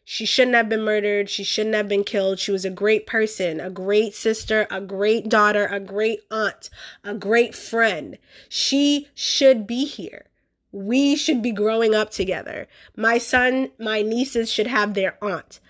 She 0.04 0.26
shouldn't 0.26 0.56
have 0.56 0.68
been 0.68 0.82
murdered. 0.82 1.30
She 1.30 1.44
shouldn't 1.44 1.76
have 1.76 1.88
been 1.88 2.04
killed. 2.04 2.38
She 2.38 2.50
was 2.50 2.64
a 2.64 2.70
great 2.70 3.06
person, 3.06 3.61
a 3.61 3.70
great 3.70 4.14
sister, 4.14 4.66
a 4.70 4.80
great 4.80 5.28
daughter, 5.28 5.66
a 5.66 5.78
great 5.78 6.20
aunt, 6.30 6.70
a 7.04 7.14
great 7.14 7.54
friend. 7.54 8.18
She 8.48 9.08
should 9.14 9.66
be 9.66 9.85
here. 9.85 10.26
We 10.72 11.16
should 11.16 11.42
be 11.42 11.52
growing 11.52 11.94
up 11.94 12.11
together. 12.11 12.66
My 12.96 13.18
son, 13.18 13.70
my 13.78 14.02
nieces 14.02 14.50
should 14.50 14.66
have 14.66 14.94
their 14.94 15.22
aunt. 15.22 15.61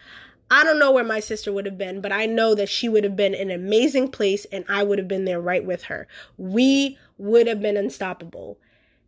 I 0.50 0.64
don't 0.64 0.78
know 0.78 0.92
where 0.92 1.04
my 1.04 1.20
sister 1.20 1.52
would 1.52 1.66
have 1.66 1.78
been, 1.78 2.00
but 2.00 2.12
I 2.12 2.26
know 2.26 2.54
that 2.54 2.68
she 2.68 2.88
would 2.88 3.04
have 3.04 3.16
been 3.16 3.34
in 3.34 3.50
an 3.50 3.60
amazing 3.60 4.08
place 4.08 4.44
and 4.52 4.64
I 4.68 4.82
would 4.82 4.98
have 4.98 5.08
been 5.08 5.24
there 5.24 5.40
right 5.40 5.64
with 5.64 5.84
her. 5.84 6.06
We 6.36 6.98
would 7.18 7.46
have 7.46 7.60
been 7.60 7.76
unstoppable. 7.76 8.58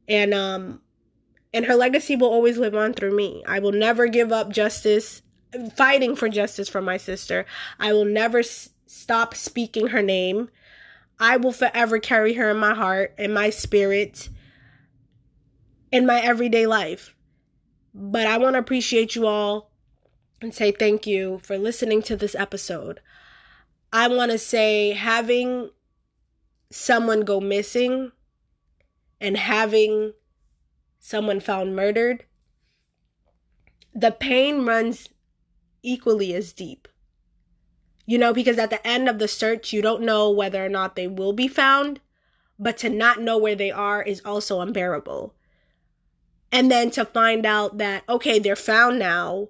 And 0.09 0.35
um 0.35 0.81
and 1.53 1.67
her 1.67 1.77
legacy 1.77 2.17
will 2.17 2.29
always 2.29 2.59
live 2.59 2.75
on 2.75 2.93
through 2.95 3.17
me. 3.17 3.45
I 3.47 3.61
will 3.61 3.73
never 3.73 4.09
give 4.09 4.33
up 4.33 4.51
justice, 4.51 5.23
fighting 5.77 6.17
for 6.17 6.29
justice 6.29 6.69
for 6.69 6.83
my 6.83 6.97
sister. 6.97 7.47
I 7.79 7.93
will 7.93 8.05
never 8.05 8.41
s- 8.41 8.71
stop 8.87 9.35
speaking 9.35 9.89
her 9.89 10.03
name. 10.03 10.51
I 11.21 11.37
will 11.37 11.53
forever 11.53 12.01
carry 12.01 12.35
her 12.35 12.51
in 12.51 12.57
my 12.57 12.75
heart 12.75 13.15
and 13.19 13.33
my 13.33 13.51
spirit 13.51 14.29
in 15.93 16.07
my 16.07 16.21
everyday 16.21 16.67
life. 16.67 17.15
But 17.95 18.27
I 18.27 18.39
want 18.39 18.55
to 18.55 18.59
appreciate 18.59 19.15
you 19.15 19.29
all 19.29 19.71
and 20.41 20.53
say 20.53 20.73
thank 20.73 21.07
you 21.07 21.41
for 21.45 21.57
listening 21.57 22.03
to 22.03 22.17
this 22.17 22.35
episode. 22.35 23.01
I 23.93 24.09
want 24.09 24.33
to 24.33 24.39
say 24.39 24.91
having 24.91 25.71
someone 26.71 27.21
go 27.21 27.41
missing 27.41 28.11
and 29.21 29.37
having 29.37 30.13
someone 30.99 31.41
found 31.41 31.77
murdered, 31.77 32.25
the 33.95 34.11
pain 34.11 34.65
runs 34.65 35.09
equally 35.83 36.35
as 36.35 36.53
deep. 36.53 36.89
You 38.07 38.19
know, 38.19 38.33
because 38.35 38.59
at 38.59 38.71
the 38.71 38.87
end 38.87 39.09
of 39.09 39.19
the 39.19 39.29
search, 39.29 39.73
you 39.73 39.81
don't 39.81 40.03
know 40.03 40.31
whether 40.31 40.65
or 40.65 40.69
not 40.69 40.95
they 40.97 41.07
will 41.07 41.33
be 41.33 41.49
found, 41.49 42.01
but 42.59 42.77
to 42.79 42.91
not 42.91 43.21
know 43.21 43.39
where 43.39 43.55
they 43.55 43.71
are 43.71 44.03
is 44.03 44.21
also 44.25 44.61
unbearable. 44.61 45.35
And 46.53 46.71
then 46.71 46.91
to 46.93 47.05
find 47.05 47.45
out 47.45 47.79
that 47.79 48.05
okay 48.09 48.39
they're 48.39 48.57
found 48.57 48.99
now 48.99 49.49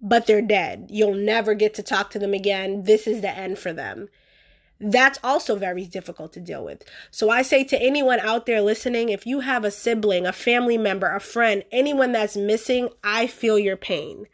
but 0.00 0.26
they're 0.26 0.42
dead. 0.42 0.88
You'll 0.90 1.14
never 1.14 1.54
get 1.54 1.74
to 1.74 1.82
talk 1.82 2.10
to 2.10 2.18
them 2.18 2.34
again. 2.34 2.82
This 2.82 3.06
is 3.06 3.22
the 3.22 3.30
end 3.30 3.58
for 3.58 3.72
them 3.72 4.08
that's 4.80 5.18
also 5.22 5.56
very 5.56 5.86
difficult 5.86 6.32
to 6.32 6.40
deal 6.40 6.64
with. 6.64 6.84
So 7.10 7.30
I 7.30 7.42
say 7.42 7.64
to 7.64 7.80
anyone 7.80 8.20
out 8.20 8.46
there 8.46 8.60
listening, 8.60 9.08
if 9.08 9.26
you 9.26 9.40
have 9.40 9.64
a 9.64 9.70
sibling, 9.70 10.26
a 10.26 10.32
family 10.32 10.76
member, 10.76 11.14
a 11.14 11.20
friend, 11.20 11.64
anyone 11.70 12.12
that's 12.12 12.36
missing, 12.36 12.88
I 13.02 13.26
feel 13.26 13.58
your 13.58 13.76
pain. 13.76 14.26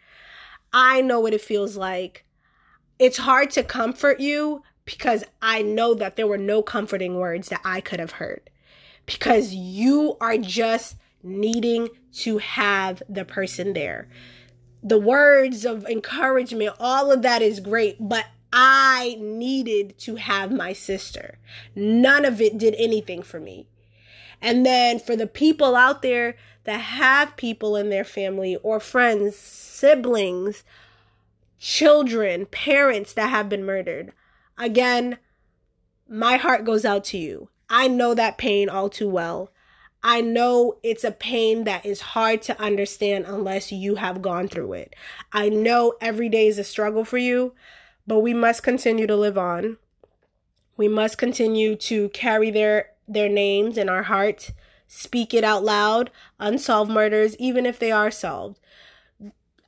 I 0.73 1.03
know 1.03 1.21
what 1.21 1.35
it 1.35 1.41
feels 1.41 1.77
like. 1.77 2.25
It's 2.99 3.19
hard 3.19 3.51
to 3.53 3.63
comfort 3.63 4.21
you 4.21 4.63
because 4.85 5.25
I 5.43 5.63
know 5.63 5.95
that 5.95 6.17
there 6.17 6.27
were 6.27 6.39
no 6.39 6.63
comforting 6.63 7.17
words 7.17 7.49
that 7.49 7.61
I 7.65 7.81
could 7.81 8.01
have 8.01 8.13
heard 8.13 8.51
because 9.07 9.53
you 9.53 10.17
are 10.21 10.39
just 10.39 10.97
needing 11.23 11.89
to 12.13 12.39
have 12.39 13.03
the 13.09 13.25
person 13.25 13.73
there. 13.73 14.09
The 14.83 14.99
words 14.99 15.67
of 15.67 15.85
encouragement, 15.87 16.75
all 16.81 17.13
of 17.13 17.23
that 17.23 17.43
is 17.43 17.61
great, 17.61 17.97
but 18.01 18.25
I 18.53 19.17
needed 19.21 19.99
to 20.01 20.17
have 20.17 20.53
my 20.53 20.73
sister. 20.73 21.39
None 21.75 22.25
of 22.25 22.41
it 22.41 22.59
did 22.59 22.75
anything 22.79 23.23
for 23.23 23.39
me. 23.39 23.69
And 24.43 24.65
then 24.65 24.99
for 24.99 25.17
the 25.17 25.27
people 25.27 25.77
out 25.77 26.03
there 26.03 26.37
that 26.65 26.79
have 26.79 27.37
people 27.37 27.77
in 27.77 27.91
their 27.91 28.05
family 28.05 28.57
or 28.63 28.81
friends, 28.81 29.37
siblings, 29.37 30.65
children, 31.59 32.47
parents 32.47 33.13
that 33.13 33.29
have 33.29 33.49
been 33.49 33.65
murdered, 33.65 34.13
again, 34.59 35.19
my 36.09 36.37
heart 36.37 36.65
goes 36.65 36.85
out 36.85 37.05
to 37.05 37.19
you. 37.19 37.49
I 37.69 37.87
know 37.87 38.15
that 38.15 38.39
pain 38.39 38.69
all 38.69 38.89
too 38.89 39.09
well. 39.09 39.53
I 40.03 40.23
know 40.23 40.79
it's 40.83 41.05
a 41.05 41.13
pain 41.13 41.65
that 41.65 41.85
is 41.85 42.01
hard 42.01 42.41
to 42.43 42.61
understand 42.61 43.27
unless 43.27 43.71
you 43.71 43.97
have 43.97 44.23
gone 44.23 44.49
through 44.49 44.73
it. 44.73 44.97
I 45.33 45.51
know 45.51 45.95
every 46.01 46.31
day 46.31 46.47
is 46.47 46.59
a 46.59 46.65
struggle 46.65 47.05
for 47.05 47.19
you, 47.19 47.53
but 48.11 48.19
we 48.19 48.35
must 48.35 48.65
continue 48.65 49.07
to 49.07 49.15
live 49.15 49.39
on. 49.39 49.77
We 50.77 50.89
must 50.89 51.17
continue 51.17 51.77
to 51.77 52.09
carry 52.09 52.51
their 52.51 52.91
their 53.07 53.29
names 53.29 53.79
in 53.79 53.89
our 53.89 54.03
heart, 54.03 54.51
speak 54.89 55.33
it 55.33 55.45
out 55.45 55.63
loud, 55.63 56.11
unsolved 56.41 56.91
murders 56.91 57.37
even 57.39 57.65
if 57.67 57.79
they 57.79 57.93
are 57.93 58.11
solved. 58.11 58.59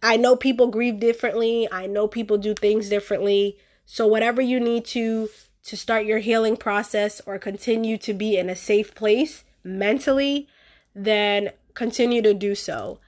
I 0.03 0.17
know 0.17 0.35
people 0.35 0.67
grieve 0.67 0.99
differently. 0.99 1.69
I 1.71 1.87
know 1.87 2.09
people 2.09 2.37
do 2.37 2.53
things 2.53 2.89
differently. 2.89 3.59
So 3.87 4.09
whatever 4.09 4.43
you 4.43 4.59
need 4.59 4.87
to 4.87 5.29
to 5.63 5.77
start 5.77 6.05
your 6.05 6.19
healing 6.19 6.57
process 6.57 7.21
or 7.25 7.39
continue 7.39 7.97
to 7.99 8.13
be 8.13 8.37
in 8.37 8.51
a 8.51 8.57
safe 8.57 8.93
place 8.97 9.45
mentally, 9.63 10.49
then 10.97 11.51
continue 11.75 12.23
to 12.23 12.35
do 12.35 12.57
so. 12.57 12.99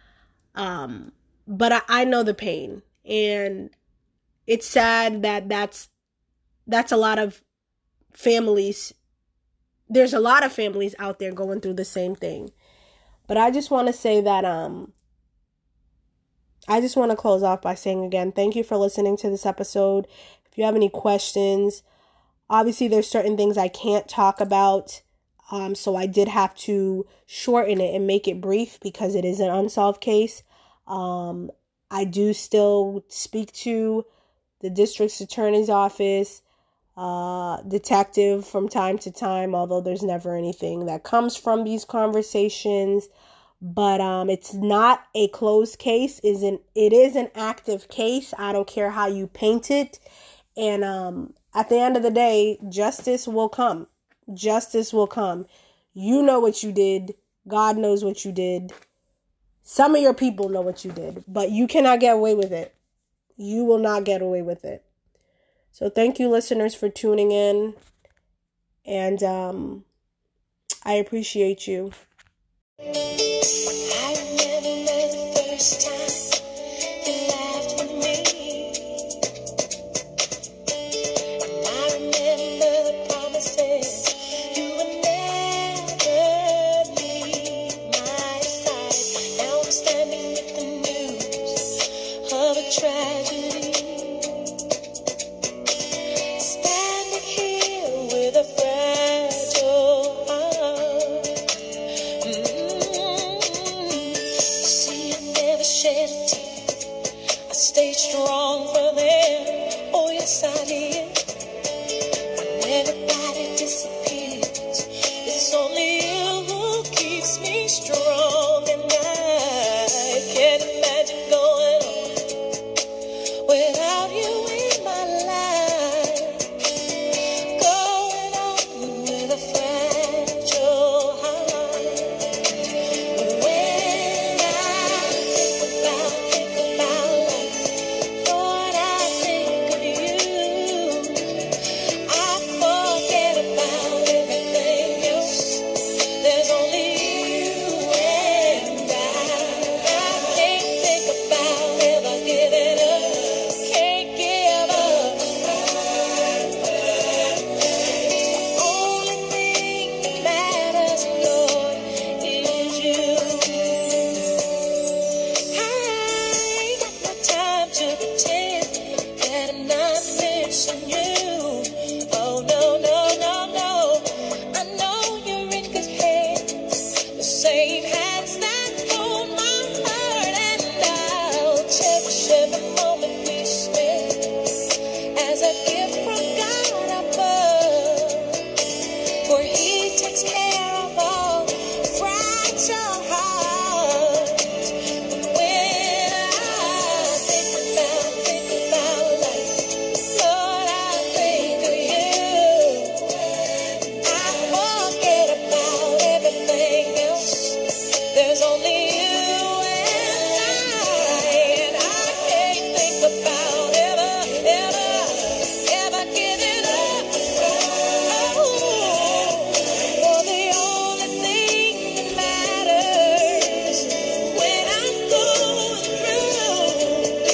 Um, 0.55 1.11
but 1.49 1.73
I, 1.73 1.81
I 1.89 2.05
know 2.05 2.23
the 2.23 2.35
pain, 2.35 2.83
and 3.05 3.71
it's 4.47 4.67
sad 4.67 5.23
that 5.23 5.49
that's 5.49 5.89
that's 6.67 6.93
a 6.93 6.97
lot 6.97 7.19
of 7.19 7.43
families. 8.13 8.93
There's 9.89 10.15
a 10.15 10.21
lot 10.21 10.45
of 10.45 10.53
families 10.53 10.95
out 10.99 11.19
there 11.19 11.33
going 11.33 11.61
through 11.61 11.75
the 11.75 11.85
same 11.85 12.15
thing. 12.15 12.51
But 13.27 13.37
I 13.37 13.51
just 13.51 13.71
want 13.71 13.87
to 13.87 13.93
say 13.93 14.21
that 14.21 14.45
um 14.45 14.93
I 16.67 16.81
just 16.81 16.97
want 16.97 17.11
to 17.11 17.17
close 17.17 17.43
off 17.43 17.63
by 17.63 17.75
saying 17.75 18.05
again, 18.05 18.33
thank 18.33 18.57
you 18.57 18.65
for 18.65 18.77
listening 18.77 19.17
to 19.19 19.31
this 19.31 19.47
episode. 19.47 20.07
If 20.51 20.57
you 20.57 20.65
have 20.65 20.77
any 20.77 20.89
questions, 20.89 21.83
obviously 22.49 22.89
there's 22.89 23.09
certain 23.09 23.37
things 23.37 23.59
I 23.59 23.69
can't 23.69 24.09
talk 24.09 24.41
about. 24.41 25.03
Um, 25.51 25.75
so 25.75 25.95
I 25.95 26.07
did 26.07 26.29
have 26.29 26.55
to 26.57 27.07
shorten 27.27 27.81
it 27.81 27.95
and 27.95 28.07
make 28.07 28.27
it 28.27 28.41
brief 28.41 28.79
because 28.81 29.15
it 29.15 29.27
is 29.27 29.41
an 29.41 29.51
unsolved 29.51 30.01
case. 30.01 30.43
Um, 30.87 31.51
I 31.91 32.05
do 32.05 32.33
still 32.33 33.05
speak 33.09 33.53
to 33.53 34.07
the 34.65 34.71
district's 34.71 35.21
attorney's 35.21 35.69
office, 35.69 36.41
uh, 36.97 37.61
detective 37.69 38.47
from 38.47 38.67
time 38.67 38.97
to 38.97 39.11
time, 39.11 39.55
although 39.55 39.83
there's 39.83 40.03
never 40.03 40.35
anything 40.35 40.87
that 40.87 41.05
comes 41.05 41.37
from 41.37 41.65
these 41.65 41.85
conversations. 41.85 43.09
But 43.61 44.01
um 44.01 44.31
it's 44.31 44.55
not 44.55 45.05
a 45.15 45.29
closed 45.29 45.79
case. 45.79 46.19
Isn't 46.21 46.63
it 46.75 46.93
is 46.95 47.15
an 47.15 47.31
active 47.35 47.89
case. 47.89 48.33
I 48.39 48.53
don't 48.53 48.67
care 48.67 48.91
how 48.91 49.07
you 49.07 49.27
paint 49.27 49.71
it. 49.71 49.99
And 50.57 50.83
um 50.83 51.35
at 51.55 51.69
the 51.69 51.79
end 51.79 51.97
of 51.97 52.03
the 52.03 52.11
day 52.11 52.59
justice 52.69 53.29
will 53.29 53.49
come. 53.51 53.87
Justice 54.35 54.93
will 54.93 55.07
come. 55.07 55.47
You 55.95 56.23
know 56.23 56.41
what 56.41 56.63
you 56.63 56.73
did. 56.73 57.15
God 57.49 57.77
knows 57.79 58.05
what 58.05 58.25
you 58.25 58.33
did. 58.33 58.73
Some 59.63 59.95
of 59.95 60.03
your 60.03 60.15
people 60.15 60.49
know 60.49 60.63
what 60.63 60.85
you 60.85 60.93
did 60.93 61.25
but 61.29 61.51
you 61.51 61.67
cannot 61.67 62.01
get 62.01 62.15
away 62.15 62.35
with 62.35 62.53
it 62.53 62.75
you 63.37 63.65
will 63.65 63.79
not 63.79 64.05
get 64.05 64.23
away 64.23 64.43
with 64.43 64.65
it. 64.65 64.85
So 65.73 65.91
thank 65.91 66.19
you 66.19 66.29
listeners 66.29 66.75
for 66.75 66.89
tuning 66.89 67.33
in. 67.33 67.75
And 68.87 69.23
um 69.23 69.85
i 70.85 70.93
appreciate 70.95 71.67
you 71.67 71.91